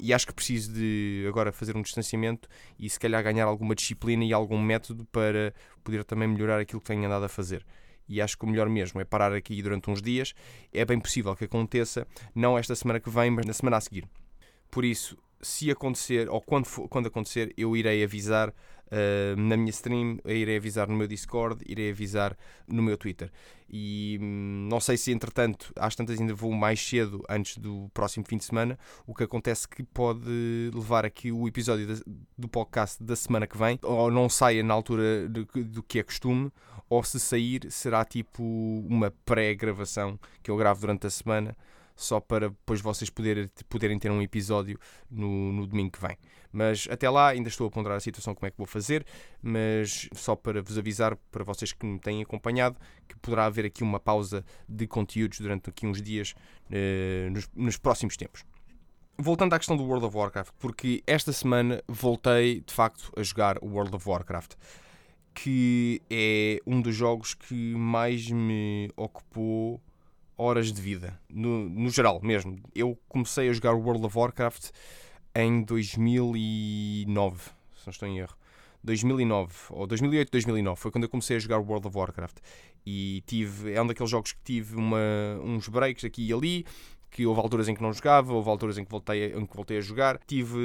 e 0.00 0.12
acho 0.12 0.26
que 0.26 0.32
preciso 0.32 0.72
de 0.72 1.24
agora 1.28 1.52
fazer 1.52 1.76
um 1.76 1.82
distanciamento 1.82 2.48
e 2.78 2.88
se 2.88 2.98
calhar 2.98 3.22
ganhar 3.22 3.44
alguma 3.44 3.74
disciplina 3.74 4.24
e 4.24 4.32
algum 4.32 4.60
método 4.60 5.04
para 5.06 5.54
poder 5.84 6.04
também 6.04 6.28
melhorar 6.28 6.58
aquilo 6.58 6.80
que 6.80 6.86
tenho 6.86 7.04
andado 7.04 7.24
a 7.24 7.28
fazer. 7.28 7.64
E 8.08 8.20
acho 8.20 8.36
que 8.36 8.44
o 8.44 8.48
melhor 8.48 8.68
mesmo 8.68 9.00
é 9.00 9.04
parar 9.04 9.32
aqui 9.32 9.62
durante 9.62 9.88
uns 9.88 10.02
dias. 10.02 10.34
É 10.72 10.84
bem 10.84 10.98
possível 10.98 11.36
que 11.36 11.44
aconteça, 11.44 12.06
não 12.34 12.58
esta 12.58 12.74
semana 12.74 12.98
que 12.98 13.08
vem, 13.08 13.30
mas 13.30 13.46
na 13.46 13.52
semana 13.52 13.76
a 13.76 13.80
seguir. 13.80 14.04
Por 14.70 14.84
isso, 14.84 15.16
se 15.42 15.70
acontecer, 15.70 16.28
ou 16.28 16.40
quando, 16.40 16.66
for, 16.66 16.88
quando 16.88 17.06
acontecer, 17.06 17.52
eu 17.56 17.76
irei 17.76 18.04
avisar 18.04 18.50
uh, 18.50 19.36
na 19.36 19.56
minha 19.56 19.70
stream, 19.70 20.18
irei 20.24 20.56
avisar 20.56 20.88
no 20.88 20.96
meu 20.96 21.06
Discord, 21.06 21.64
irei 21.66 21.90
avisar 21.90 22.36
no 22.66 22.82
meu 22.82 22.96
Twitter. 22.96 23.30
E 23.68 24.18
hum, 24.20 24.68
não 24.70 24.80
sei 24.80 24.96
se 24.96 25.12
entretanto, 25.12 25.72
às 25.76 25.94
tantas 25.94 26.20
ainda 26.20 26.34
vou 26.34 26.52
mais 26.52 26.80
cedo 26.80 27.24
antes 27.28 27.56
do 27.56 27.88
próximo 27.94 28.24
fim 28.26 28.36
de 28.36 28.44
semana, 28.44 28.78
o 29.06 29.14
que 29.14 29.24
acontece 29.24 29.68
que 29.68 29.82
pode 29.82 30.70
levar 30.74 31.04
aqui 31.04 31.30
o 31.30 31.46
episódio 31.46 31.86
do 32.36 32.48
podcast 32.48 33.02
da 33.02 33.16
semana 33.16 33.46
que 33.46 33.56
vem, 33.56 33.78
ou 33.82 34.10
não 34.10 34.28
saia 34.28 34.62
na 34.62 34.74
altura 34.74 35.28
do, 35.28 35.44
do 35.44 35.82
que 35.82 35.98
é 35.98 36.02
costume, 36.02 36.50
ou 36.88 37.04
se 37.04 37.20
sair 37.20 37.70
será 37.70 38.04
tipo 38.04 38.42
uma 38.88 39.12
pré-gravação 39.24 40.18
que 40.42 40.50
eu 40.50 40.56
gravo 40.56 40.80
durante 40.80 41.06
a 41.06 41.10
semana 41.10 41.56
só 42.00 42.18
para 42.20 42.48
depois 42.48 42.80
vocês 42.80 43.10
poderem, 43.10 43.48
poderem 43.68 43.98
ter 43.98 44.10
um 44.10 44.22
episódio 44.22 44.78
no, 45.10 45.52
no 45.52 45.66
domingo 45.66 45.92
que 45.92 46.00
vem. 46.00 46.16
Mas 46.52 46.88
até 46.90 47.08
lá 47.08 47.28
ainda 47.28 47.48
estou 47.48 47.66
a 47.66 47.70
ponderar 47.70 47.96
a 47.96 48.00
situação 48.00 48.34
como 48.34 48.46
é 48.46 48.50
que 48.50 48.56
vou 48.56 48.66
fazer, 48.66 49.04
mas 49.42 50.08
só 50.12 50.34
para 50.34 50.62
vos 50.62 50.76
avisar, 50.76 51.16
para 51.30 51.44
vocês 51.44 51.72
que 51.72 51.86
me 51.86 51.98
têm 51.98 52.22
acompanhado, 52.22 52.76
que 53.06 53.16
poderá 53.18 53.46
haver 53.46 53.66
aqui 53.66 53.82
uma 53.82 54.00
pausa 54.00 54.44
de 54.68 54.86
conteúdos 54.86 55.38
durante 55.40 55.70
aqui 55.70 55.86
uns 55.86 56.02
dias 56.02 56.34
eh, 56.70 57.28
nos, 57.30 57.48
nos 57.54 57.76
próximos 57.76 58.16
tempos 58.16 58.44
voltando 59.18 59.52
à 59.52 59.58
questão 59.58 59.76
do 59.76 59.84
World 59.84 60.06
of 60.06 60.16
Warcraft, 60.16 60.54
porque 60.58 61.02
esta 61.06 61.30
semana 61.30 61.82
voltei 61.86 62.62
de 62.62 62.72
facto 62.72 63.12
a 63.14 63.22
jogar 63.22 63.58
o 63.60 63.66
World 63.66 63.94
of 63.94 64.08
Warcraft, 64.08 64.54
que 65.34 66.00
é 66.10 66.58
um 66.66 66.80
dos 66.80 66.94
jogos 66.94 67.34
que 67.34 67.74
mais 67.74 68.30
me 68.30 68.90
ocupou 68.96 69.80
horas 70.40 70.72
de 70.72 70.80
vida, 70.80 71.20
no, 71.28 71.68
no 71.68 71.90
geral 71.90 72.18
mesmo. 72.22 72.58
Eu 72.74 72.98
comecei 73.08 73.50
a 73.50 73.52
jogar 73.52 73.74
World 73.74 74.06
of 74.06 74.16
Warcraft 74.16 74.70
em 75.34 75.62
2009, 75.62 77.42
se 77.76 77.86
não 77.86 77.90
estou 77.90 78.08
em 78.08 78.18
erro. 78.18 78.34
2009, 78.82 79.54
ou 79.68 79.86
2008, 79.86 80.30
2009, 80.30 80.80
foi 80.80 80.90
quando 80.90 81.04
eu 81.04 81.10
comecei 81.10 81.36
a 81.36 81.38
jogar 81.38 81.58
World 81.58 81.86
of 81.86 81.96
Warcraft. 81.96 82.38
E 82.86 83.22
tive, 83.26 83.74
é 83.74 83.82
um 83.82 83.86
daqueles 83.86 84.10
jogos 84.10 84.32
que 84.32 84.40
tive 84.42 84.74
uma, 84.76 84.98
uns 85.44 85.68
breaks 85.68 86.04
aqui 86.04 86.28
e 86.28 86.32
ali, 86.32 86.64
que 87.10 87.26
houve 87.26 87.38
alturas 87.38 87.68
em 87.68 87.74
que 87.74 87.82
não 87.82 87.92
jogava, 87.92 88.32
houve 88.32 88.48
alturas 88.48 88.78
em 88.78 88.84
que 88.84 88.90
voltei, 88.90 89.34
em 89.34 89.44
que 89.44 89.54
voltei 89.54 89.76
a 89.76 89.82
jogar. 89.82 90.18
Tive 90.26 90.56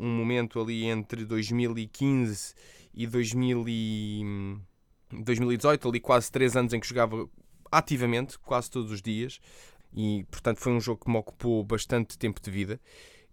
um 0.00 0.08
momento 0.08 0.60
ali 0.60 0.86
entre 0.86 1.24
2015 1.24 2.54
e 2.92 3.06
2000 3.06 3.64
e 3.68 4.24
2018, 5.12 5.88
ali 5.88 6.00
quase 6.00 6.32
3 6.32 6.56
anos 6.56 6.72
em 6.72 6.80
que 6.80 6.88
jogava 6.88 7.28
ativamente, 7.70 8.38
quase 8.38 8.70
todos 8.70 8.90
os 8.90 9.02
dias, 9.02 9.40
e 9.92 10.24
portanto 10.30 10.58
foi 10.58 10.72
um 10.72 10.80
jogo 10.80 11.04
que 11.04 11.10
me 11.10 11.18
ocupou 11.18 11.64
bastante 11.64 12.18
tempo 12.18 12.40
de 12.40 12.50
vida. 12.50 12.80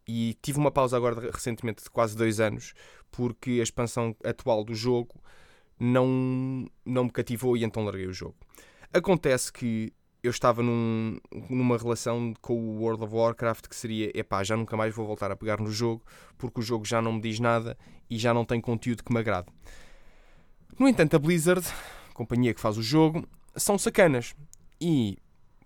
E 0.08 0.38
tive 0.42 0.58
uma 0.58 0.72
pausa 0.72 0.96
agora 0.96 1.30
recentemente 1.32 1.84
de 1.84 1.90
quase 1.90 2.16
2 2.16 2.40
anos, 2.40 2.74
porque 3.12 3.52
a 3.60 3.64
expansão 3.64 4.16
atual 4.24 4.64
do 4.64 4.74
jogo 4.74 5.22
não, 5.80 6.66
não 6.86 7.06
me 7.06 7.12
cativou 7.12 7.58
e 7.58 7.64
então 7.64 7.84
larguei 7.84 8.08
o 8.08 8.14
jogo. 8.14 8.36
Acontece 8.94 9.52
que 9.52 9.94
eu 10.24 10.32
estava 10.32 10.64
num, 10.64 11.20
numa 11.50 11.78
relação 11.78 12.34
com 12.42 12.54
o 12.54 12.80
World 12.80 13.04
of 13.04 13.14
Warcraft 13.14 13.68
que 13.68 13.76
seria, 13.76 14.12
epá, 14.18 14.44
já 14.44 14.58
nunca 14.58 14.76
mais 14.76 14.94
vou 14.96 15.06
voltar 15.06 15.32
a 15.32 15.36
pegar 15.36 15.60
no 15.60 15.72
jogo 15.72 16.04
porque 16.38 16.60
o 16.60 16.64
jogo 16.64 16.86
já 16.86 17.02
não 17.02 17.14
me 17.14 17.22
diz 17.22 17.40
nada 17.40 17.78
e 18.10 18.18
já 18.18 18.34
não 18.34 18.46
tem 18.46 18.60
conteúdo 18.60 19.04
que 19.04 19.14
me 19.14 19.20
agrade. 19.20 19.48
No 20.80 20.88
entanto, 20.88 21.16
a 21.16 21.20
Blizzard, 21.20 21.66
a 22.10 22.14
companhia 22.14 22.54
que 22.54 22.62
faz 22.62 22.78
o 22.78 22.84
jogo, 22.84 23.28
são 23.58 23.78
sacanas 23.78 24.36
e, 24.80 25.18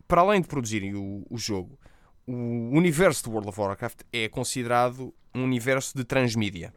para 0.07 0.21
além 0.21 0.41
de 0.41 0.48
produzirem 0.48 0.95
o, 0.95 1.25
o 1.29 1.38
jogo, 1.38 1.79
o 2.25 2.75
universo 2.77 3.24
do 3.24 3.31
World 3.31 3.50
of 3.50 3.60
Warcraft 3.60 4.01
é 4.12 4.29
considerado 4.29 5.13
um 5.33 5.43
universo 5.43 5.95
de 5.98 6.03
transmídia. 6.03 6.74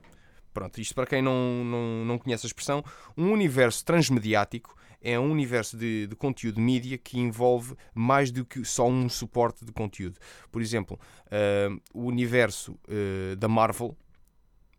Pronto, 0.52 0.80
isto 0.80 0.94
para 0.94 1.06
quem 1.06 1.20
não, 1.20 1.64
não, 1.64 2.04
não 2.04 2.18
conhece 2.18 2.46
a 2.46 2.48
expressão, 2.48 2.84
um 3.16 3.32
universo 3.32 3.84
transmediático 3.84 4.76
é 5.04 5.20
um 5.20 5.30
universo 5.30 5.76
de, 5.76 6.06
de 6.06 6.16
conteúdo 6.16 6.58
mídia 6.58 6.96
que 6.96 7.18
envolve 7.18 7.76
mais 7.94 8.30
do 8.30 8.44
que 8.44 8.64
só 8.64 8.88
um 8.88 9.06
suporte 9.08 9.62
de 9.62 9.70
conteúdo. 9.70 10.18
Por 10.50 10.62
exemplo, 10.62 10.98
uh, 11.26 11.80
o 11.92 12.06
universo 12.06 12.72
uh, 12.88 13.36
da 13.36 13.46
Marvel 13.46 13.94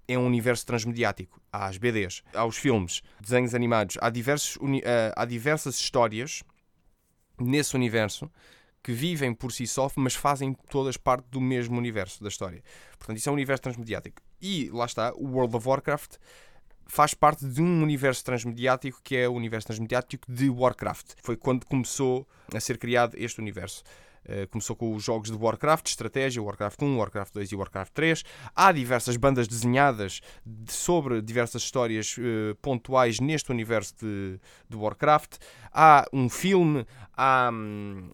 é 0.08 0.18
um 0.18 0.26
universo 0.26 0.66
transmediático. 0.66 1.42
Há 1.52 1.68
as 1.68 1.78
BDs, 1.78 2.24
há 2.34 2.46
os 2.46 2.58
filmes, 2.58 3.02
desenhos 3.20 3.56
animados, 3.56 3.98
há, 4.02 4.10
diversos, 4.10 4.56
uh, 4.58 4.62
há 5.16 5.26
diversas 5.26 5.76
histórias 5.76 6.44
nesse 7.40 7.76
universo 7.76 8.32
que 8.84 8.92
vivem 8.92 9.34
por 9.34 9.52
si 9.52 9.66
só, 9.66 9.90
mas 9.96 10.14
fazem 10.14 10.54
todas 10.70 10.96
parte 10.96 11.26
do 11.30 11.42
mesmo 11.42 11.78
universo 11.78 12.22
da 12.22 12.30
história. 12.30 12.64
Portanto, 13.00 13.18
isso 13.18 13.28
é 13.28 13.32
um 13.32 13.36
universo 13.36 13.64
transmediático. 13.64 14.22
E 14.40 14.70
lá 14.72 14.86
está, 14.86 15.12
o 15.16 15.26
World 15.26 15.56
of 15.56 15.68
Warcraft 15.68 16.18
faz 16.86 17.14
parte 17.14 17.48
de 17.48 17.62
um 17.62 17.82
universo 17.82 18.24
transmediático 18.24 19.02
que 19.04 19.16
é 19.16 19.28
o 19.28 19.34
universo 19.34 19.68
transmediático 19.68 20.32
de 20.32 20.50
Warcraft. 20.50 21.14
Foi 21.24 21.36
quando 21.36 21.66
começou 21.66 22.28
a 22.54 22.60
ser 22.60 22.78
criado 22.78 23.16
este 23.18 23.40
universo. 23.40 23.84
Uh, 24.26 24.48
começou 24.50 24.76
com 24.76 24.96
os 24.96 25.04
jogos 25.04 25.30
de 25.30 25.38
Warcraft, 25.38 25.88
estratégia, 25.88 26.42
Warcraft 26.42 26.82
1, 26.82 26.98
Warcraft 26.98 27.34
2 27.36 27.52
e 27.52 27.56
Warcraft 27.56 27.94
3. 27.94 28.24
Há 28.56 28.72
diversas 28.72 29.18
bandas 29.18 29.48
desenhadas 29.48 30.20
de, 30.44 30.74
sobre 30.74 31.22
diversas 31.22 31.62
histórias 31.62 32.18
uh, 32.18 32.56
pontuais 32.62 33.20
neste 33.20 33.52
universo 33.52 33.94
de, 34.02 34.40
de, 34.68 34.76
Warcraft. 34.76 35.38
Há 35.72 36.08
um 36.12 36.28
filme, 36.28 36.88
há 37.16 37.52
hum, 37.54 38.10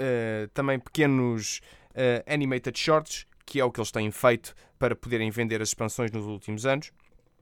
uh, 0.00 0.48
também 0.54 0.78
pequenos 0.78 1.60
uh, 1.90 2.32
animated 2.32 2.78
shorts, 2.78 3.26
que 3.44 3.60
é 3.60 3.64
o 3.64 3.70
que 3.70 3.80
eles 3.80 3.90
têm 3.90 4.10
feito 4.10 4.54
para 4.78 4.94
poderem 4.94 5.30
vender 5.30 5.60
as 5.60 5.68
expansões 5.68 6.10
nos 6.10 6.26
últimos 6.26 6.64
anos. 6.64 6.92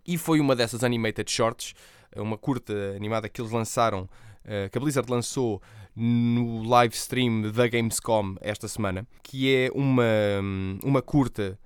E 0.07 0.17
foi 0.17 0.41
uma 0.41 0.57
dessas 0.57 0.83
animated 0.83 1.31
shorts, 1.31 1.75
eh, 2.13 2.21
uma 2.21 2.39
curta 2.39 2.73
animada 2.97 3.29
que 3.29 3.43
eles 3.43 3.53
lançaram, 3.53 4.09
que 4.73 4.79
a 4.79 4.81
Blizzard 4.81 5.11
lançou 5.11 5.61
no 6.01 6.63
live 6.63 6.95
stream 6.95 7.51
da 7.51 7.67
Gamescom 7.67 8.37
esta 8.41 8.69
semana, 8.69 9.05
que 9.21 9.53
é 9.53 9.69
uma, 9.75 10.05
uma 10.85 11.03
curta 11.03 11.59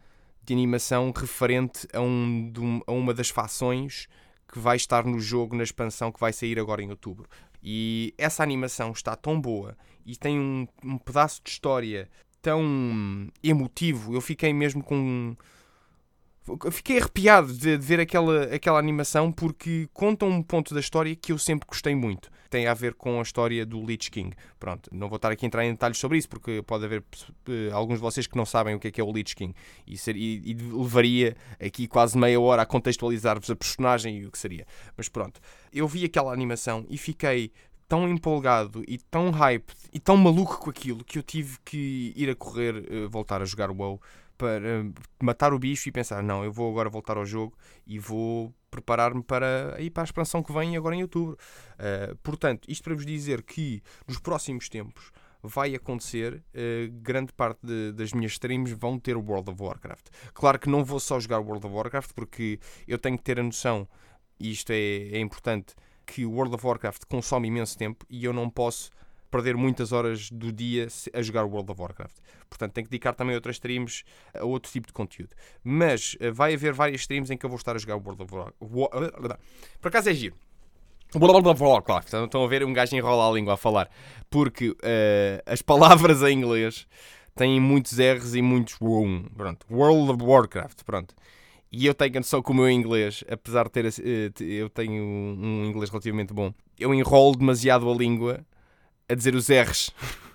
de 0.42 0.54
animação 0.54 1.12
referente 1.14 1.86
a, 1.92 2.00
um, 2.00 2.80
a 2.86 2.92
uma 2.92 3.12
das 3.12 3.28
fações 3.28 4.08
que 4.50 4.58
vai 4.58 4.76
estar 4.76 5.04
no 5.04 5.20
jogo 5.20 5.54
na 5.54 5.62
expansão 5.62 6.10
que 6.10 6.18
vai 6.18 6.32
sair 6.32 6.58
agora 6.58 6.82
em 6.82 6.88
outubro. 6.88 7.28
E 7.62 8.14
essa 8.16 8.42
animação 8.42 8.90
está 8.92 9.14
tão 9.14 9.38
boa 9.38 9.76
e 10.04 10.16
tem 10.16 10.40
um, 10.40 10.66
um 10.82 10.96
pedaço 10.96 11.42
de 11.44 11.50
história 11.50 12.08
tão 12.40 13.28
emotivo. 13.42 14.14
Eu 14.14 14.20
fiquei 14.20 14.52
mesmo 14.52 14.82
com. 14.82 15.36
Fiquei 16.72 16.98
arrepiado 16.98 17.52
de, 17.52 17.76
ver 17.76 18.00
aquela, 18.00 18.44
aquela 18.44 18.78
animação 18.78 19.30
porque 19.30 19.88
conta 19.92 20.24
um 20.24 20.42
ponto 20.42 20.74
da 20.74 20.80
história 20.80 21.14
que 21.14 21.30
eu 21.30 21.38
sempre 21.38 21.66
gostei 21.68 21.94
muito. 21.94 22.30
Tem 22.50 22.66
a 22.66 22.74
ver 22.74 22.94
com 22.94 23.20
a 23.20 23.22
história 23.22 23.64
do 23.64 23.80
Lich 23.80 24.10
King. 24.10 24.34
Pronto, 24.58 24.90
não 24.92 25.08
vou 25.08 25.16
estar 25.16 25.30
aqui 25.30 25.46
a 25.46 25.48
entrar 25.48 25.64
em 25.64 25.70
detalhes 25.70 25.98
sobre 25.98 26.18
isso 26.18 26.28
porque 26.28 26.60
pode 26.62 26.84
haver 26.84 27.00
uh, 27.00 27.72
alguns 27.72 27.94
de 27.94 28.02
vocês 28.02 28.26
que 28.26 28.36
não 28.36 28.44
sabem 28.44 28.74
o 28.74 28.80
que 28.80 28.88
é, 28.88 28.90
que 28.90 29.00
é 29.00 29.04
o 29.04 29.12
Lich 29.12 29.36
King 29.36 29.54
e, 29.86 29.96
ser, 29.96 30.16
e, 30.16 30.42
e 30.44 30.54
levaria 30.54 31.36
aqui 31.64 31.86
quase 31.86 32.18
meia 32.18 32.40
hora 32.40 32.62
a 32.62 32.66
contextualizar-vos 32.66 33.48
a 33.48 33.56
personagem 33.56 34.18
e 34.18 34.26
o 34.26 34.30
que 34.30 34.38
seria. 34.38 34.66
Mas 34.96 35.08
pronto, 35.08 35.40
eu 35.72 35.86
vi 35.86 36.04
aquela 36.04 36.32
animação 36.32 36.84
e 36.90 36.98
fiquei 36.98 37.52
tão 37.88 38.08
empolgado 38.08 38.82
e 38.88 38.98
tão 38.98 39.30
hype 39.30 39.70
e 39.92 40.00
tão 40.00 40.16
maluco 40.16 40.58
com 40.58 40.70
aquilo 40.70 41.04
que 41.04 41.18
eu 41.18 41.22
tive 41.22 41.58
que 41.64 42.12
ir 42.16 42.30
a 42.30 42.34
correr, 42.34 42.74
uh, 42.74 43.08
voltar 43.08 43.40
a 43.40 43.44
jogar 43.44 43.70
WoW 43.70 44.00
para 44.42 44.84
matar 45.22 45.54
o 45.54 45.58
bicho 45.58 45.88
e 45.88 45.92
pensar: 45.92 46.20
não, 46.20 46.42
eu 46.42 46.50
vou 46.52 46.68
agora 46.68 46.90
voltar 46.90 47.16
ao 47.16 47.24
jogo 47.24 47.56
e 47.86 47.96
vou 47.96 48.52
preparar-me 48.70 49.22
para 49.22 49.76
ir 49.78 49.90
para 49.90 50.02
a 50.02 50.04
expansão 50.04 50.42
que 50.42 50.52
vem 50.52 50.76
agora 50.76 50.96
em 50.96 51.02
outubro. 51.02 51.38
Uh, 51.74 52.16
portanto, 52.16 52.68
isto 52.68 52.82
para 52.82 52.94
vos 52.94 53.06
dizer 53.06 53.42
que 53.42 53.80
nos 54.08 54.18
próximos 54.18 54.68
tempos 54.68 55.12
vai 55.40 55.74
acontecer, 55.76 56.34
uh, 56.34 56.92
grande 57.00 57.32
parte 57.32 57.64
de, 57.64 57.92
das 57.92 58.12
minhas 58.12 58.32
streams 58.32 58.72
vão 58.72 58.98
ter 58.98 59.16
World 59.16 59.50
of 59.50 59.62
Warcraft. 59.62 60.06
Claro 60.34 60.58
que 60.58 60.68
não 60.68 60.84
vou 60.84 60.98
só 60.98 61.20
jogar 61.20 61.38
World 61.38 61.64
of 61.64 61.74
Warcraft, 61.74 62.12
porque 62.14 62.58
eu 62.88 62.98
tenho 62.98 63.16
que 63.16 63.22
ter 63.22 63.38
a 63.38 63.42
noção, 63.44 63.86
e 64.40 64.50
isto 64.50 64.70
é, 64.70 65.10
é 65.12 65.20
importante, 65.20 65.74
que 66.04 66.26
o 66.26 66.32
World 66.32 66.56
of 66.56 66.66
Warcraft 66.66 67.04
consome 67.08 67.46
imenso 67.46 67.78
tempo 67.78 68.04
e 68.10 68.24
eu 68.24 68.32
não 68.32 68.50
posso 68.50 68.90
perder 69.32 69.56
muitas 69.56 69.90
horas 69.90 70.30
do 70.30 70.52
dia 70.52 70.86
a 71.12 71.22
jogar 71.22 71.44
World 71.44 71.72
of 71.72 71.80
Warcraft. 71.80 72.16
Portanto, 72.48 72.72
tenho 72.72 72.84
que 72.84 72.90
dedicar 72.90 73.14
também 73.14 73.34
outras 73.34 73.56
streams 73.56 74.04
a 74.34 74.44
outro 74.44 74.70
tipo 74.70 74.86
de 74.86 74.92
conteúdo. 74.92 75.34
Mas 75.64 76.14
uh, 76.20 76.32
vai 76.32 76.54
haver 76.54 76.72
várias 76.72 77.00
streams 77.00 77.32
em 77.32 77.36
que 77.36 77.44
eu 77.44 77.50
vou 77.50 77.56
estar 77.56 77.74
a 77.74 77.78
jogar 77.78 77.96
World 77.96 78.22
of 78.22 78.34
Warcraft. 78.60 79.40
Por 79.80 79.88
acaso 79.88 80.10
é 80.10 80.14
giro. 80.14 80.36
World 81.14 81.48
of 81.48 81.62
Warcraft. 81.62 82.12
Estão 82.12 82.44
a 82.44 82.46
ver 82.46 82.62
um 82.64 82.72
gajo 82.72 82.94
enrola 82.94 83.28
a 83.28 83.32
língua 83.32 83.54
a 83.54 83.56
falar. 83.56 83.90
Porque 84.30 84.68
uh, 84.68 84.76
as 85.46 85.62
palavras 85.62 86.22
em 86.22 86.38
inglês 86.38 86.86
têm 87.34 87.58
muitos 87.58 87.98
R's 87.98 88.34
e 88.34 88.42
muitos 88.42 88.78
Pronto. 89.34 89.66
World 89.70 90.12
of 90.12 90.22
Warcraft. 90.22 90.84
Pronto. 90.84 91.14
E 91.72 91.86
eu 91.86 91.94
tenho 91.94 92.16
noção 92.16 92.42
que 92.42 92.50
o 92.50 92.54
meu 92.54 92.70
inglês, 92.70 93.24
apesar 93.30 93.64
de 93.64 93.70
ter. 93.70 93.86
Eh, 93.86 94.30
eu 94.40 94.68
tenho 94.68 95.02
um 95.02 95.64
inglês 95.64 95.88
relativamente 95.88 96.34
bom, 96.34 96.52
eu 96.78 96.92
enrolo 96.92 97.34
demasiado 97.34 97.90
a 97.90 97.94
língua 97.94 98.44
a 99.12 99.14
dizer 99.14 99.34
os 99.34 99.48
R's. 99.48 99.90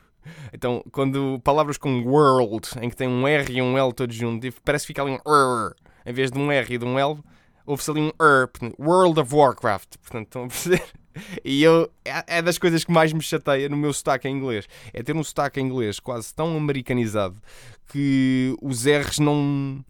Então, 0.53 0.83
quando 0.91 1.39
palavras 1.43 1.77
com 1.77 2.03
world, 2.03 2.67
em 2.81 2.89
que 2.89 2.95
tem 2.95 3.07
um 3.07 3.27
R 3.27 3.53
e 3.53 3.61
um 3.61 3.77
L 3.77 3.93
todos 3.93 4.15
juntos, 4.15 4.49
parece 4.63 4.83
que 4.83 4.87
fica 4.87 5.01
ali 5.01 5.11
um 5.11 5.15
R. 5.15 5.73
Em 6.05 6.13
vez 6.13 6.31
de 6.31 6.37
um 6.37 6.51
R 6.51 6.73
e 6.73 6.77
de 6.77 6.85
um 6.85 6.97
L, 6.97 7.19
ouve-se 7.65 7.91
ali 7.91 8.01
um 8.01 8.11
R. 8.19 8.49
World 8.79 9.19
of 9.19 9.33
Warcraft. 9.33 9.97
Portanto, 10.01 10.25
estão 10.25 10.43
a 10.45 10.47
perceber? 10.47 10.83
E 11.43 11.63
eu, 11.63 11.91
é, 12.05 12.37
é 12.37 12.41
das 12.43 12.59
coisas 12.59 12.83
que 12.83 12.91
mais 12.91 13.11
me 13.11 13.23
chateia 13.23 13.67
no 13.67 13.75
meu 13.75 13.91
sotaque 13.91 14.27
em 14.27 14.35
inglês. 14.35 14.67
É 14.93 15.01
ter 15.01 15.15
um 15.15 15.23
sotaque 15.23 15.59
em 15.59 15.65
inglês 15.65 15.99
quase 15.99 16.31
tão 16.31 16.55
americanizado 16.55 17.41
que 17.87 18.55
os 18.61 18.85
R's 18.85 19.17
não 19.17 19.83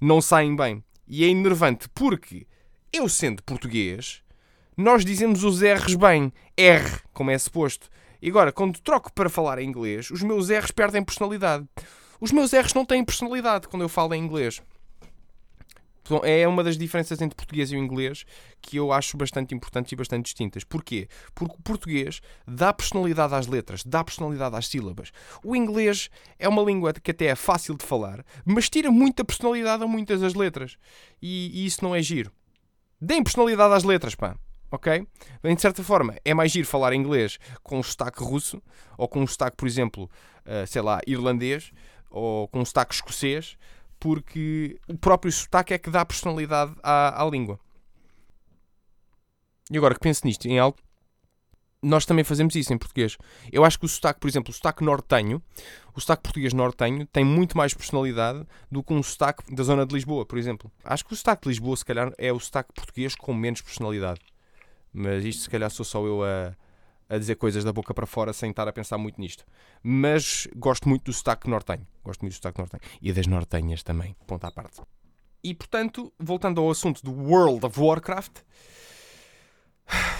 não 0.00 0.20
saem 0.20 0.56
bem. 0.56 0.82
E 1.06 1.24
é 1.24 1.28
enervante 1.28 1.88
porque 1.94 2.48
eu, 2.92 3.08
sendo 3.08 3.44
português, 3.44 4.22
nós 4.76 5.04
dizemos 5.04 5.44
os 5.44 5.60
R's 5.62 5.94
bem. 5.94 6.32
R, 6.56 7.00
como 7.12 7.30
é 7.30 7.38
suposto. 7.38 7.88
E 8.20 8.28
agora, 8.28 8.52
quando 8.52 8.80
troco 8.80 9.12
para 9.12 9.28
falar 9.28 9.58
em 9.58 9.68
inglês, 9.68 10.10
os 10.10 10.22
meus 10.22 10.48
R's 10.48 10.70
perdem 10.70 11.04
personalidade. 11.04 11.66
Os 12.20 12.32
meus 12.32 12.52
R's 12.52 12.74
não 12.74 12.84
têm 12.84 13.04
personalidade 13.04 13.68
quando 13.68 13.82
eu 13.82 13.88
falo 13.88 14.14
em 14.14 14.22
inglês. 14.22 14.62
É 16.22 16.46
uma 16.46 16.62
das 16.62 16.78
diferenças 16.78 17.20
entre 17.20 17.34
português 17.34 17.72
e 17.72 17.76
o 17.76 17.78
inglês 17.78 18.24
que 18.62 18.76
eu 18.76 18.92
acho 18.92 19.16
bastante 19.16 19.54
importantes 19.54 19.90
e 19.90 19.96
bastante 19.96 20.24
distintas. 20.24 20.62
Porquê? 20.62 21.08
Porque 21.34 21.56
o 21.58 21.62
português 21.62 22.20
dá 22.46 22.72
personalidade 22.72 23.34
às 23.34 23.46
letras, 23.46 23.82
dá 23.84 24.04
personalidade 24.04 24.54
às 24.56 24.68
sílabas. 24.68 25.10
O 25.42 25.56
inglês 25.56 26.08
é 26.38 26.48
uma 26.48 26.62
língua 26.62 26.92
que 26.92 27.10
até 27.10 27.26
é 27.26 27.34
fácil 27.34 27.76
de 27.76 27.84
falar, 27.84 28.24
mas 28.44 28.70
tira 28.70 28.90
muita 28.90 29.24
personalidade 29.24 29.82
a 29.82 29.86
muitas 29.86 30.20
das 30.20 30.34
letras. 30.34 30.76
E, 31.20 31.50
e 31.52 31.66
isso 31.66 31.82
não 31.82 31.94
é 31.94 32.00
giro. 32.00 32.30
Deem 33.00 33.22
personalidade 33.22 33.74
às 33.74 33.82
letras, 33.82 34.14
pá. 34.14 34.36
Ok? 34.70 35.06
Bem, 35.42 35.54
de 35.54 35.62
certa 35.62 35.82
forma, 35.82 36.16
é 36.24 36.34
mais 36.34 36.50
giro 36.50 36.66
falar 36.66 36.92
inglês 36.92 37.38
com 37.62 37.78
um 37.78 37.82
sotaque 37.82 38.22
russo, 38.22 38.60
ou 38.98 39.08
com 39.08 39.20
um 39.20 39.26
sotaque, 39.26 39.56
por 39.56 39.66
exemplo, 39.66 40.10
uh, 40.44 40.66
sei 40.66 40.82
lá, 40.82 41.00
irlandês, 41.06 41.72
ou 42.10 42.48
com 42.48 42.60
um 42.60 42.64
sotaque 42.64 42.94
escocês, 42.94 43.56
porque 43.98 44.78
o 44.88 44.98
próprio 44.98 45.32
sotaque 45.32 45.74
é 45.74 45.78
que 45.78 45.90
dá 45.90 46.04
personalidade 46.04 46.74
à, 46.82 47.22
à 47.22 47.28
língua. 47.28 47.58
E 49.70 49.76
agora 49.76 49.94
que 49.94 50.00
penso 50.00 50.24
nisto 50.24 50.46
em 50.46 50.58
algo, 50.58 50.78
nós 51.82 52.04
também 52.04 52.24
fazemos 52.24 52.54
isso 52.54 52.72
em 52.72 52.78
português. 52.78 53.16
Eu 53.52 53.64
acho 53.64 53.78
que 53.78 53.84
o 53.84 53.88
sotaque, 53.88 54.20
por 54.20 54.28
exemplo, 54.28 54.50
o 54.50 54.54
sotaque 54.54 54.82
nortenho, 54.84 55.42
o 55.94 56.00
sotaque 56.00 56.22
português 56.22 56.52
nortenho, 56.52 57.06
tem 57.06 57.24
muito 57.24 57.56
mais 57.56 57.74
personalidade 57.74 58.44
do 58.70 58.82
que 58.82 58.92
um 58.92 59.02
sotaque 59.02 59.54
da 59.54 59.62
zona 59.62 59.86
de 59.86 59.94
Lisboa, 59.94 60.24
por 60.26 60.38
exemplo. 60.38 60.70
Acho 60.84 61.04
que 61.04 61.12
o 61.12 61.16
sotaque 61.16 61.42
de 61.42 61.48
Lisboa, 61.50 61.76
se 61.76 61.84
calhar, 61.84 62.12
é 62.18 62.32
o 62.32 62.40
sotaque 62.40 62.72
português 62.72 63.14
com 63.14 63.32
menos 63.34 63.60
personalidade. 63.60 64.20
Mas 64.92 65.24
isto, 65.24 65.42
se 65.42 65.50
calhar, 65.50 65.70
sou 65.70 65.84
só 65.84 66.04
eu 66.06 66.22
a, 66.24 66.56
a 67.08 67.18
dizer 67.18 67.36
coisas 67.36 67.64
da 67.64 67.72
boca 67.72 67.92
para 67.92 68.06
fora 68.06 68.32
sem 68.32 68.50
estar 68.50 68.66
a 68.66 68.72
pensar 68.72 68.98
muito 68.98 69.20
nisto. 69.20 69.44
Mas 69.82 70.48
gosto 70.56 70.88
muito 70.88 71.04
do 71.04 71.12
sotaque 71.12 71.48
nortenho. 71.48 71.86
Gosto 72.02 72.22
muito 72.22 72.32
do 72.32 72.36
sotaque 72.36 72.58
nortenho. 72.58 72.82
E 73.00 73.12
das 73.12 73.26
nortenhas 73.26 73.82
também, 73.82 74.16
ponto 74.26 74.44
à 74.46 74.50
parte. 74.50 74.80
E, 75.44 75.54
portanto, 75.54 76.12
voltando 76.18 76.60
ao 76.60 76.70
assunto 76.70 77.02
do 77.02 77.12
World 77.12 77.64
of 77.66 77.78
Warcraft 77.78 78.42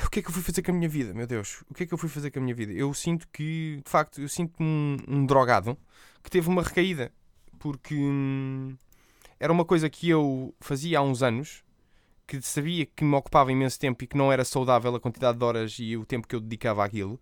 o 0.05 0.11
que 0.11 0.21
é 0.21 0.23
que 0.23 0.29
eu 0.29 0.33
fui 0.33 0.43
fazer 0.43 0.63
com 0.63 0.71
a 0.71 0.75
minha 0.75 0.89
vida, 0.89 1.13
meu 1.13 1.27
Deus? 1.27 1.63
O 1.69 1.75
que 1.75 1.83
é 1.83 1.87
que 1.87 1.93
eu 1.93 1.99
fui 1.99 2.09
fazer 2.09 2.31
com 2.31 2.39
a 2.39 2.43
minha 2.43 2.55
vida? 2.55 2.73
Eu 2.73 2.95
sinto 2.95 3.27
que, 3.33 3.81
de 3.85 3.91
facto, 3.91 4.21
eu 4.21 4.29
sinto 4.29 4.63
um, 4.63 4.97
um 5.09 5.27
drogado 5.27 5.77
que 6.23 6.31
teve 6.31 6.49
uma 6.49 6.63
recaída. 6.63 7.13
Porque 7.59 7.95
hum, 7.95 8.77
era 9.41 9.53
uma 9.53 9.65
coisa 9.65 9.91
que 9.91 10.09
eu 10.09 10.55
fazia 10.61 10.99
há 10.99 11.03
uns 11.03 11.23
anos, 11.23 11.65
que 12.27 12.41
sabia 12.43 12.87
que 12.87 13.05
me 13.05 13.15
ocupava 13.15 13.53
imenso 13.53 13.79
tempo 13.79 14.03
e 14.03 14.07
que 14.07 14.17
não 14.17 14.33
era 14.33 14.45
saudável 14.45 14.95
a 14.95 15.01
quantidade 15.01 15.39
de 15.39 15.45
horas 15.45 15.77
e 15.79 15.97
o 15.97 16.05
tempo 16.05 16.27
que 16.27 16.35
eu 16.35 16.41
dedicava 16.41 16.85
àquilo, 16.85 17.21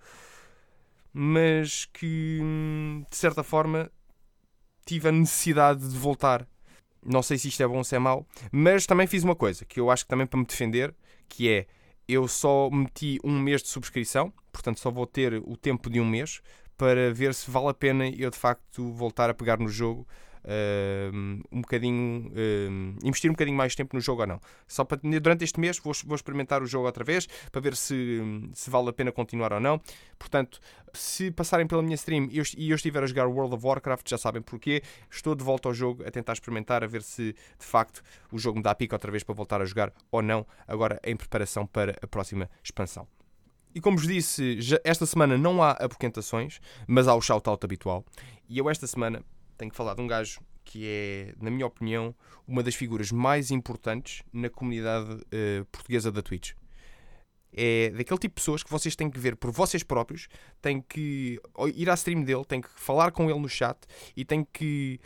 mas 1.13 1.85
que, 1.87 2.41
hum, 2.43 3.05
de 3.09 3.17
certa 3.17 3.43
forma, 3.43 3.91
tive 4.85 5.09
a 5.09 5.13
necessidade 5.13 5.89
de 5.89 5.97
voltar. 5.99 6.47
Não 7.05 7.23
sei 7.23 7.37
se 7.39 7.49
isto 7.49 7.63
é 7.63 7.69
bom 7.69 7.79
ou 7.79 7.85
se 7.85 7.95
é 7.95 7.99
mau, 7.99 8.27
mas 8.51 8.87
também 8.87 9.07
fiz 9.07 9.23
uma 9.23 9.37
coisa 9.37 9.65
que 9.65 9.79
eu 9.79 9.91
acho 9.91 10.05
que 10.05 10.09
também 10.09 10.27
para 10.27 10.41
me 10.41 10.47
defender, 10.47 10.95
que 11.29 11.49
é 11.51 11.67
eu 12.09 12.27
só 12.27 12.71
meti 12.71 13.19
um 13.23 13.39
mês 13.39 13.63
de 13.63 13.69
subscrição, 13.69 14.33
portanto 14.53 14.81
só 14.81 14.91
vou 14.91 15.07
ter 15.07 15.35
o 15.35 15.57
tempo 15.57 15.91
de 15.91 16.01
um 16.01 16.05
mês 16.05 16.41
para 16.77 17.13
ver 17.13 17.35
se 17.35 17.51
vale 17.51 17.69
a 17.69 17.75
pena 17.75 18.09
eu 18.09 18.31
de 18.31 18.37
facto 18.37 18.93
voltar 18.93 19.31
a 19.31 19.35
pegar 19.35 19.59
no 19.59 19.69
jogo 19.69 20.07
um 21.53 21.61
bocadinho 21.61 22.29
uh, 22.29 22.99
investir 23.07 23.31
um 23.31 23.35
bocadinho 23.35 23.57
mais 23.57 23.75
tempo 23.75 23.95
no 23.97 24.01
jogo 24.01 24.23
ou 24.23 24.27
não. 24.27 24.41
Só 24.67 24.85
para 24.85 24.99
durante 25.21 25.45
este 25.45 25.59
mês 25.59 25.79
vou, 25.79 25.93
vou 26.05 26.15
experimentar 26.15 26.63
o 26.63 26.67
jogo 26.67 26.87
outra 26.87 27.05
vez 27.05 27.27
para 27.51 27.61
ver 27.61 27.77
se, 27.77 28.21
se 28.53 28.71
vale 28.71 28.91
a 28.91 28.93
pena 28.93 29.11
continuar 29.13 29.53
ou 29.53 29.61
não. 29.61 29.81
Portanto, 30.19 30.61
se 30.93 31.31
passarem 31.31 31.67
pela 31.67 31.83
minha 31.83 31.95
stream 31.95 32.29
e 32.31 32.39
eu, 32.39 32.45
e 32.57 32.71
eu 32.71 32.77
estiver 32.77 33.03
a 33.03 33.07
jogar 33.07 33.27
World 33.27 33.55
of 33.55 33.67
Warcraft, 33.67 34.09
já 34.09 34.19
sabem 34.19 34.43
porquê. 34.43 34.83
Estou 35.11 35.35
de 35.35 35.43
volta 35.43 35.69
ao 35.69 35.75
jogo 35.75 36.07
a 36.07 36.11
tentar 36.11 36.35
experimentar, 36.35 36.85
a 36.85 36.87
ver 36.87 37.03
se 37.03 37.33
de 37.33 37.67
facto 37.67 38.03
o 38.31 38.39
jogo 38.39 38.59
me 38.59 38.63
dá 38.63 38.75
pica 38.75 38.95
outra 38.95 39.11
vez 39.11 39.23
para 39.23 39.35
voltar 39.35 39.61
a 39.61 39.65
jogar 39.65 39.93
ou 40.11 40.23
não, 40.23 40.47
agora 40.67 41.01
em 41.05 41.17
preparação 41.17 41.67
para 41.67 41.97
a 42.03 42.07
próxima 42.07 42.51
expansão. 42.63 43.07
E 43.75 43.81
como 43.81 43.97
vos 43.97 44.07
disse, 44.07 44.59
esta 44.85 45.05
semana 45.05 45.37
não 45.37 45.61
há 45.61 45.73
apoquentações, 45.73 46.61
mas 46.87 47.09
há 47.09 47.15
o 47.15 47.21
shout-out 47.21 47.65
habitual. 47.65 48.05
E 48.49 48.59
eu 48.59 48.71
esta 48.71 48.87
semana 48.87 49.21
tenho 49.57 49.71
que 49.71 49.77
falar 49.77 49.95
de 49.95 50.03
um 50.03 50.07
gajo 50.07 50.41
que 50.65 50.87
é, 50.87 51.35
na 51.41 51.51
minha 51.51 51.67
opinião, 51.67 52.15
uma 52.49 52.63
das 52.63 52.75
figuras 52.75 53.13
mais 53.13 53.51
importantes 53.51 54.23
na 54.33 54.49
comunidade 54.49 55.13
uh, 55.13 55.65
portuguesa 55.71 56.11
da 56.11 56.23
Twitch. 56.23 56.53
É 57.53 57.91
daquele 57.91 58.19
tipo 58.19 58.35
de 58.35 58.41
pessoas 58.41 58.63
que 58.65 58.71
vocês 58.71 58.97
têm 58.97 59.09
que 59.09 59.19
ver 59.19 59.37
por 59.37 59.53
vocês 59.53 59.85
próprios, 59.85 60.27
têm 60.61 60.81
que 60.81 61.41
ir 61.77 61.89
à 61.89 61.95
stream 61.95 62.23
dele, 62.23 62.45
têm 62.45 62.61
que 62.61 62.69
falar 62.75 63.13
com 63.13 63.31
ele 63.31 63.39
no 63.39 63.49
chat 63.49 63.79
e 64.17 64.25
têm 64.25 64.45
que 64.45 64.99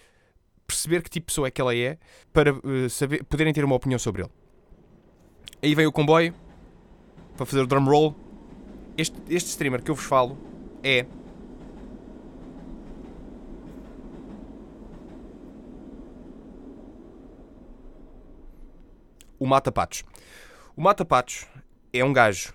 perceber 0.67 1.03
que 1.03 1.11
tipo 1.11 1.25
de 1.25 1.33
pessoa 1.33 1.49
é 1.49 1.51
que 1.51 1.61
ela 1.61 1.75
é 1.75 1.99
para 2.33 2.55
uh, 2.55 2.89
saber, 2.89 3.25
poderem 3.25 3.53
ter 3.53 3.65
uma 3.65 3.75
opinião 3.75 3.99
sobre 3.99 4.23
ele. 4.23 4.31
Aí 5.63 5.75
vem 5.75 5.87
o 5.87 5.93
comboio 5.93 6.35
para 7.37 7.45
fazer 7.45 7.63
o 7.63 7.67
drum 7.67 7.85
roll. 7.85 8.17
Este, 8.97 9.17
este 9.29 9.51
streamer 9.51 9.83
que 9.83 9.91
eu 9.91 9.95
vos 9.95 10.05
falo 10.05 10.39
é 10.83 11.07
o 19.39 19.47
Mata 19.47 19.71
Patos. 19.73 20.05
O 20.77 20.83
Mata 20.83 21.05
Patos 21.05 21.47
é 21.93 22.05
um 22.05 22.13
gajo 22.13 22.55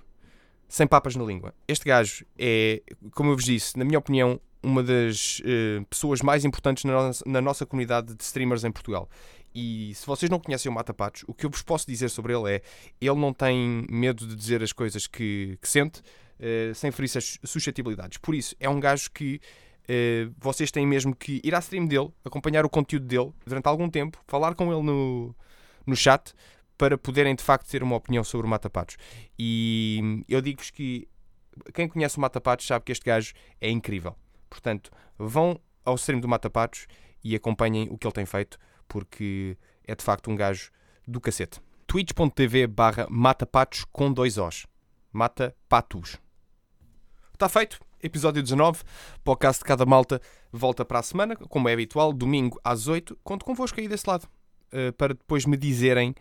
sem 0.68 0.88
papas 0.88 1.16
na 1.16 1.24
língua. 1.24 1.54
Este 1.68 1.86
gajo 1.86 2.26
é, 2.38 2.82
como 3.12 3.30
eu 3.30 3.36
vos 3.36 3.46
disse, 3.46 3.78
na 3.78 3.86
minha 3.86 4.00
opinião, 4.00 4.40
uma 4.64 4.82
das 4.82 5.40
uh, 5.42 5.86
pessoas 5.90 6.22
mais 6.22 6.46
importantes 6.46 6.86
na 6.86 6.94
nossa, 6.94 7.24
na 7.28 7.42
nossa, 7.42 7.66
comunidade 7.66 8.16
de 8.16 8.24
streamers 8.24 8.64
em 8.64 8.72
Portugal. 8.72 9.10
E 9.54 9.94
se 9.94 10.08
vocês 10.08 10.32
não 10.32 10.40
conhecem 10.40 10.72
o 10.72 10.74
Mata 10.74 10.94
Patos, 10.94 11.26
o 11.28 11.34
que 11.34 11.46
eu 11.46 11.50
vos 11.50 11.62
posso 11.62 11.86
dizer 11.86 12.10
sobre 12.10 12.34
ele 12.34 12.56
é 12.56 12.62
ele 13.00 13.20
não 13.20 13.32
tem 13.34 13.86
medo 13.88 14.26
de 14.26 14.36
dizer 14.36 14.64
as 14.64 14.72
coisas 14.72 15.06
que, 15.06 15.60
que 15.62 15.70
sente, 15.70 16.00
uh, 16.00 16.74
sem 16.74 16.90
ferir 16.92 17.10
suscetibilidades. 17.44 18.18
Por 18.18 18.34
isso, 18.34 18.56
é 18.60 18.68
um 18.68 18.80
gajo 18.80 19.12
que 19.12 19.40
uh, 19.84 20.34
vocês 20.40 20.72
têm 20.72 20.88
mesmo 20.88 21.16
que 21.16 21.40
ir 21.44 21.54
à 21.54 21.60
stream 21.60 21.86
dele, 21.86 22.10
acompanhar 22.26 22.66
o 22.66 22.70
conteúdo 22.70 23.06
dele 23.06 23.32
durante 23.46 23.68
algum 23.68 23.90
tempo, 23.90 24.18
falar 24.26 24.56
com 24.56 24.74
ele 24.74 24.82
no, 24.82 25.36
no 25.86 25.96
chat, 25.96 26.34
para 26.84 26.98
poderem 26.98 27.34
de 27.34 27.42
facto 27.42 27.66
ter 27.70 27.82
uma 27.82 27.96
opinião 27.96 28.26
sobre 28.26 28.46
o 28.46 28.50
Mata-Patos. 28.50 28.98
E 29.40 30.22
eu 30.28 30.42
digo-vos 30.42 30.70
que 30.70 31.08
quem 31.74 31.88
conhece 31.88 32.18
o 32.18 32.20
Mata-Patos 32.20 32.68
sabe 32.68 32.84
que 32.84 32.92
este 32.92 33.06
gajo 33.06 33.34
é 33.62 33.70
incrível. 33.70 34.18
Portanto, 34.50 34.92
vão 35.18 35.58
ao 35.86 35.96
stream 35.96 36.20
do 36.20 36.28
Mata-Patos 36.28 36.88
e 37.24 37.38
acompanhem 37.38 37.88
o 37.90 37.98
que 37.98 38.06
ele 38.06 38.14
tem 38.14 38.26
feito, 38.26 38.60
porque 38.86 39.58
é 39.88 39.96
de 39.96 40.04
facto 40.04 40.30
um 40.30 40.36
gajo 40.36 40.72
do 41.08 41.22
cacete. 41.22 41.62
twitch.tv 41.88 42.68
barra 42.68 43.08
matapatos 43.10 43.86
com 43.86 44.12
dois 44.12 44.38
Os. 44.38 44.68
Mata 45.10 45.56
Patos. 45.70 46.18
Está 47.32 47.48
feito. 47.48 47.80
Episódio 48.02 48.44
19. 48.44 48.84
Podcast 49.24 49.64
de 49.64 49.66
cada 49.66 49.86
malta 49.86 50.20
volta 50.52 50.84
para 50.84 51.00
a 51.00 51.04
semana, 51.04 51.38
como 51.38 51.70
é 51.70 51.72
habitual, 51.72 52.12
domingo 52.12 52.60
às 52.62 52.90
8. 52.90 53.18
Conto 53.24 53.46
convosco 53.46 53.80
aí 53.80 53.88
desse 53.88 54.06
lado. 54.06 54.28
Uh, 54.74 54.92
para 54.98 55.14
depois 55.14 55.46
me 55.46 55.56
dizerem 55.56 56.14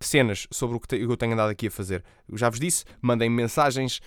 cenas 0.00 0.46
sobre 0.50 0.76
o 0.76 0.80
que 0.80 0.96
eu 0.96 1.16
tenho 1.16 1.32
andado 1.32 1.50
aqui 1.50 1.66
a 1.66 1.70
fazer. 1.70 2.02
Eu 2.28 2.36
já 2.36 2.48
vos 2.48 2.58
disse, 2.58 2.84
mandem-me 3.00 3.36
mensagens, 3.36 4.00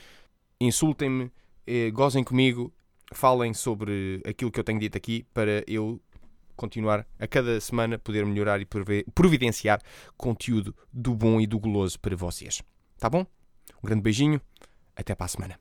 insultem-me, 0.60 1.32
eh, 1.68 1.92
gozem 1.92 2.24
comigo, 2.24 2.74
falem 3.14 3.54
sobre 3.54 4.22
aquilo 4.26 4.52
que 4.52 4.60
eu 4.60 4.64
tenho 4.64 4.80
dito 4.80 4.98
aqui 4.98 5.26
para 5.34 5.64
eu 5.68 6.02
continuar 6.56 7.06
a 7.20 7.28
cada 7.28 7.60
semana 7.60 7.98
poder 7.98 8.26
melhorar 8.26 8.62
e 8.62 8.68
providenciar 9.14 9.82
conteúdo 10.18 10.76
do 10.92 11.14
bom 11.16 11.40
e 11.40 11.48
do 11.48 11.60
goloso 11.60 12.00
para 12.00 12.16
vocês. 12.16 12.62
Tá 12.98 13.10
bom? 13.10 13.26
Um 13.84 13.88
grande 13.88 14.02
beijinho, 14.02 14.42
até 14.96 15.16
para 15.16 15.26
a 15.26 15.30
semana. 15.30 15.60